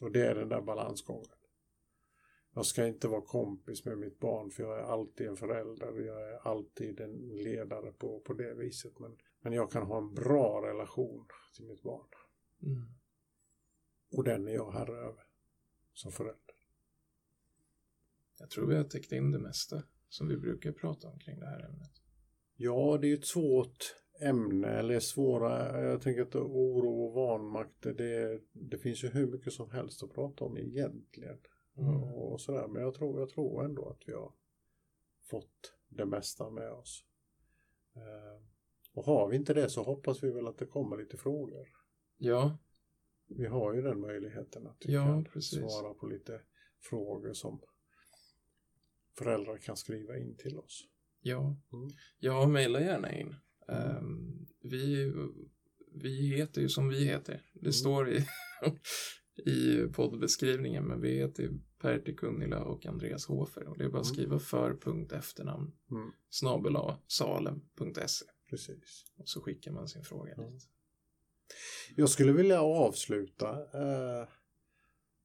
Och 0.00 0.12
det 0.12 0.26
är 0.26 0.34
den 0.34 0.48
där 0.48 0.60
balansgången. 0.60 1.38
Jag 2.54 2.66
ska 2.66 2.86
inte 2.86 3.08
vara 3.08 3.20
kompis 3.20 3.84
med 3.84 3.98
mitt 3.98 4.18
barn 4.18 4.50
för 4.50 4.62
jag 4.62 4.78
är 4.78 4.82
alltid 4.82 5.26
en 5.26 5.36
förälder 5.36 5.88
och 5.88 6.02
jag 6.02 6.30
är 6.30 6.48
alltid 6.48 7.00
en 7.00 7.12
ledare 7.28 7.92
på, 7.92 8.20
på 8.20 8.32
det 8.32 8.54
viset. 8.54 8.98
Men, 8.98 9.16
men 9.40 9.52
jag 9.52 9.72
kan 9.72 9.82
ha 9.82 9.98
en 9.98 10.14
bra 10.14 10.62
relation 10.68 11.26
till 11.56 11.64
mitt 11.64 11.82
barn. 11.82 12.08
Mm. 12.62 12.86
Och 14.12 14.24
den 14.24 14.48
är 14.48 14.52
jag 14.52 14.72
herre 14.72 14.98
över 14.98 15.24
som 15.92 16.12
förälder. 16.12 16.54
Jag 18.38 18.50
tror 18.50 18.66
vi 18.66 18.76
har 18.76 18.84
täckt 18.84 19.12
in 19.12 19.30
det 19.30 19.38
mesta 19.38 19.82
som 20.08 20.28
vi 20.28 20.36
brukar 20.36 20.72
prata 20.72 21.08
om 21.08 21.18
kring 21.18 21.40
det 21.40 21.46
här 21.46 21.64
ämnet. 21.64 21.92
Ja, 22.56 22.98
det 23.00 23.12
är 23.12 23.14
ett 23.14 23.26
svårt 23.26 23.94
ämne 24.20 24.68
eller 24.68 25.00
svåra, 25.00 25.82
jag 25.82 26.02
tänker 26.02 26.22
att 26.22 26.34
oro 26.34 27.04
och 27.04 27.14
vanmakt, 27.14 27.82
det, 27.82 28.40
det 28.52 28.78
finns 28.78 29.04
ju 29.04 29.08
hur 29.08 29.26
mycket 29.26 29.52
som 29.52 29.70
helst 29.70 30.02
att 30.02 30.14
prata 30.14 30.44
om 30.44 30.58
egentligen. 30.58 31.38
Mm. 31.76 31.94
Och 31.94 32.40
sådär. 32.40 32.68
Men 32.68 32.82
jag 32.82 32.94
tror, 32.94 33.20
jag 33.20 33.28
tror 33.28 33.64
ändå 33.64 33.88
att 33.88 34.02
vi 34.06 34.12
har 34.12 34.32
fått 35.30 35.74
det 35.88 36.06
mesta 36.06 36.50
med 36.50 36.70
oss. 36.70 37.04
Eh, 37.96 38.42
och 38.92 39.04
har 39.04 39.28
vi 39.28 39.36
inte 39.36 39.54
det 39.54 39.70
så 39.70 39.82
hoppas 39.82 40.22
vi 40.22 40.30
väl 40.30 40.46
att 40.46 40.58
det 40.58 40.66
kommer 40.66 40.96
lite 40.96 41.16
frågor. 41.16 41.68
Ja, 42.16 42.58
Vi 43.26 43.46
har 43.46 43.74
ju 43.74 43.82
den 43.82 44.00
möjligheten 44.00 44.66
att 44.66 44.76
vi 44.86 44.92
Ja, 44.92 45.24
svara 45.40 45.94
på 45.94 46.06
lite 46.06 46.40
frågor 46.80 47.32
som 47.32 47.60
föräldrar 49.18 49.56
kan 49.58 49.76
skriva 49.76 50.16
in 50.18 50.36
till 50.36 50.58
oss. 50.58 50.84
ja. 51.22 51.56
Mm. 51.72 51.88
Ja, 52.18 52.46
mejla 52.46 52.80
gärna 52.80 53.12
in. 53.12 53.34
Ehm, 53.68 54.46
vi, 54.62 55.12
vi 55.94 56.36
heter 56.36 56.60
ju 56.60 56.68
som 56.68 56.88
vi 56.88 57.04
heter. 57.04 57.42
Det 57.52 57.60
Mm. 57.60 57.72
står 57.72 58.10
i, 58.10 58.26
i 59.50 59.86
poddbeskrivningen, 59.92 60.84
men 60.84 61.00
vi 61.00 61.14
heter 61.16 61.50
Pertti 61.80 62.14
Kunnila 62.14 62.64
och 62.64 62.86
Andreas 62.86 63.26
Hofer. 63.26 63.68
Och 63.68 63.78
det 63.78 63.84
är 63.84 63.88
bara 63.88 64.00
att 64.00 64.06
Mm. 64.06 64.14
skriva 64.14 64.38
för 64.38 64.74
punkt 64.76 65.12
efternamn 65.12 65.72
Mm. 65.90 66.10
snabel 66.30 66.76
salem.se 67.06 68.24
Precis. 68.50 69.04
och 69.16 69.28
så 69.28 69.40
skickar 69.40 69.72
man 69.72 69.88
sin 69.88 70.02
fråga 70.02 70.32
Mm. 70.34 70.50
dit. 70.52 70.68
Jag 71.96 72.08
skulle 72.08 72.32
vilja 72.32 72.62
avsluta 72.62 73.50
eh, 73.50 74.28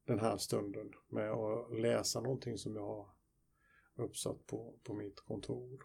den 0.07 0.19
här 0.19 0.37
stunden 0.37 0.91
med 1.09 1.31
att 1.31 1.79
läsa 1.79 2.21
någonting 2.21 2.57
som 2.57 2.75
jag 2.75 2.85
har 2.87 3.12
uppsatt 3.95 4.47
på, 4.47 4.79
på 4.83 4.93
mitt 4.93 5.19
kontor. 5.19 5.83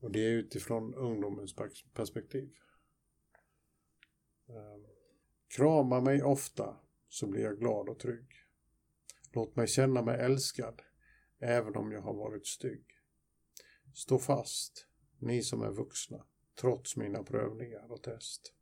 Och 0.00 0.10
det 0.12 0.20
är 0.20 0.30
utifrån 0.30 0.94
ungdomens 0.94 1.54
perspektiv. 1.94 2.54
Ehm, 4.48 4.86
Krama 5.48 6.00
mig 6.00 6.22
ofta 6.22 6.76
så 7.08 7.26
blir 7.26 7.42
jag 7.42 7.58
glad 7.58 7.88
och 7.88 7.98
trygg. 7.98 8.26
Låt 9.32 9.56
mig 9.56 9.66
känna 9.66 10.02
mig 10.02 10.20
älskad 10.20 10.82
även 11.38 11.76
om 11.76 11.92
jag 11.92 12.00
har 12.00 12.14
varit 12.14 12.46
stygg. 12.46 12.84
Stå 13.94 14.18
fast, 14.18 14.86
ni 15.18 15.42
som 15.42 15.62
är 15.62 15.70
vuxna, 15.70 16.26
trots 16.60 16.96
mina 16.96 17.22
prövningar 17.22 17.92
och 17.92 18.02
test. 18.02 18.52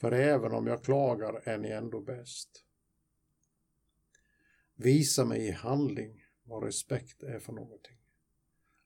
För 0.00 0.12
även 0.12 0.52
om 0.52 0.66
jag 0.66 0.84
klagar 0.84 1.48
är 1.48 1.58
ni 1.58 1.68
ändå 1.68 2.00
bäst. 2.00 2.64
Visa 4.74 5.24
mig 5.24 5.46
i 5.46 5.50
handling 5.50 6.21
vad 6.52 6.62
respekt 6.62 7.22
är 7.22 7.38
för 7.38 7.52
någonting. 7.52 7.98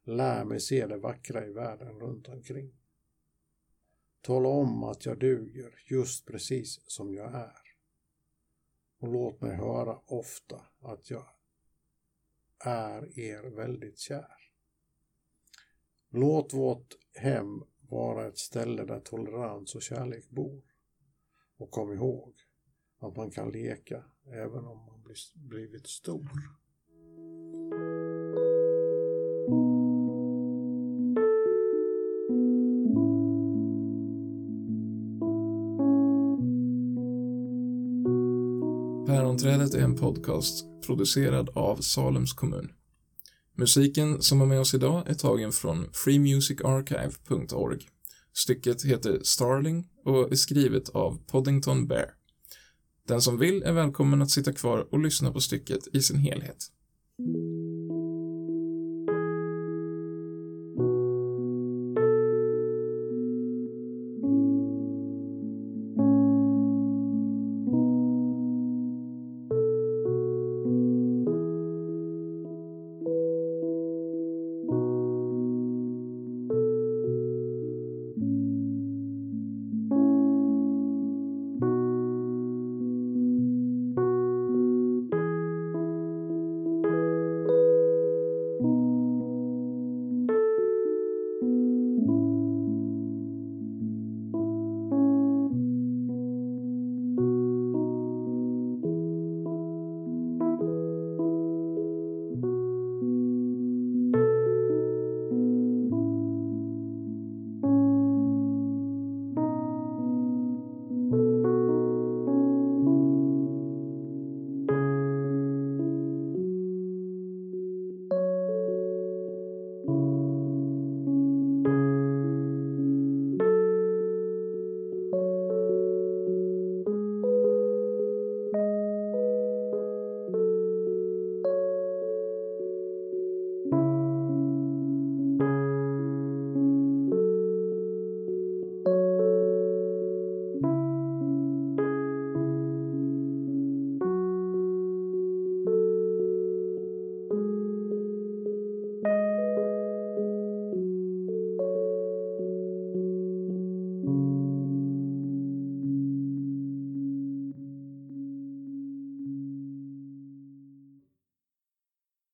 Lär 0.04 0.44
mig 0.44 0.60
se 0.60 0.86
det 0.86 0.96
vackra 0.96 1.46
i 1.46 1.52
världen 1.52 2.00
runt 2.00 2.28
omkring. 2.28 2.72
Tala 4.20 4.48
om 4.48 4.84
att 4.84 5.06
jag 5.06 5.18
duger 5.18 5.82
just 5.86 6.26
precis 6.26 6.80
som 6.86 7.14
jag 7.14 7.34
är. 7.34 7.60
Och 8.98 9.08
låt 9.08 9.40
mig 9.40 9.56
höra 9.56 9.98
ofta 10.06 10.66
att 10.80 11.10
jag 11.10 11.26
är 12.58 13.18
er 13.18 13.42
väldigt 13.42 13.98
kär. 13.98 14.36
Låt 16.10 16.54
vårt 16.54 16.94
hem 17.14 17.62
vara 17.80 18.26
ett 18.26 18.38
ställe 18.38 18.84
där 18.84 19.00
tolerans 19.00 19.74
och 19.74 19.82
kärlek 19.82 20.30
bor. 20.30 20.62
Och 21.56 21.70
kom 21.70 21.92
ihåg 21.92 22.34
att 22.98 23.16
man 23.16 23.30
kan 23.30 23.50
leka 23.50 24.04
även 24.26 24.64
om 24.64 24.78
man 24.78 25.14
blivit 25.34 25.86
stor. 25.86 26.30
Sammanträdet 39.36 39.74
är 39.74 39.84
en 39.84 39.96
podcast 39.96 40.64
producerad 40.86 41.48
av 41.54 41.76
Salems 41.76 42.32
kommun. 42.32 42.72
Musiken 43.54 44.22
som 44.22 44.40
är 44.40 44.46
med 44.46 44.60
oss 44.60 44.74
idag 44.74 45.08
är 45.08 45.14
tagen 45.14 45.52
från 45.52 45.86
freemusicarchive.org. 45.92 47.88
Stycket 48.32 48.84
heter 48.84 49.20
Starling 49.22 49.88
och 50.04 50.32
är 50.32 50.36
skrivet 50.36 50.88
av 50.88 51.18
Poddington 51.26 51.86
Bear. 51.86 52.10
Den 53.08 53.22
som 53.22 53.38
vill 53.38 53.62
är 53.62 53.72
välkommen 53.72 54.22
att 54.22 54.30
sitta 54.30 54.52
kvar 54.52 54.88
och 54.90 54.98
lyssna 54.98 55.32
på 55.32 55.40
stycket 55.40 55.88
i 55.92 56.02
sin 56.02 56.18
helhet. 56.18 56.66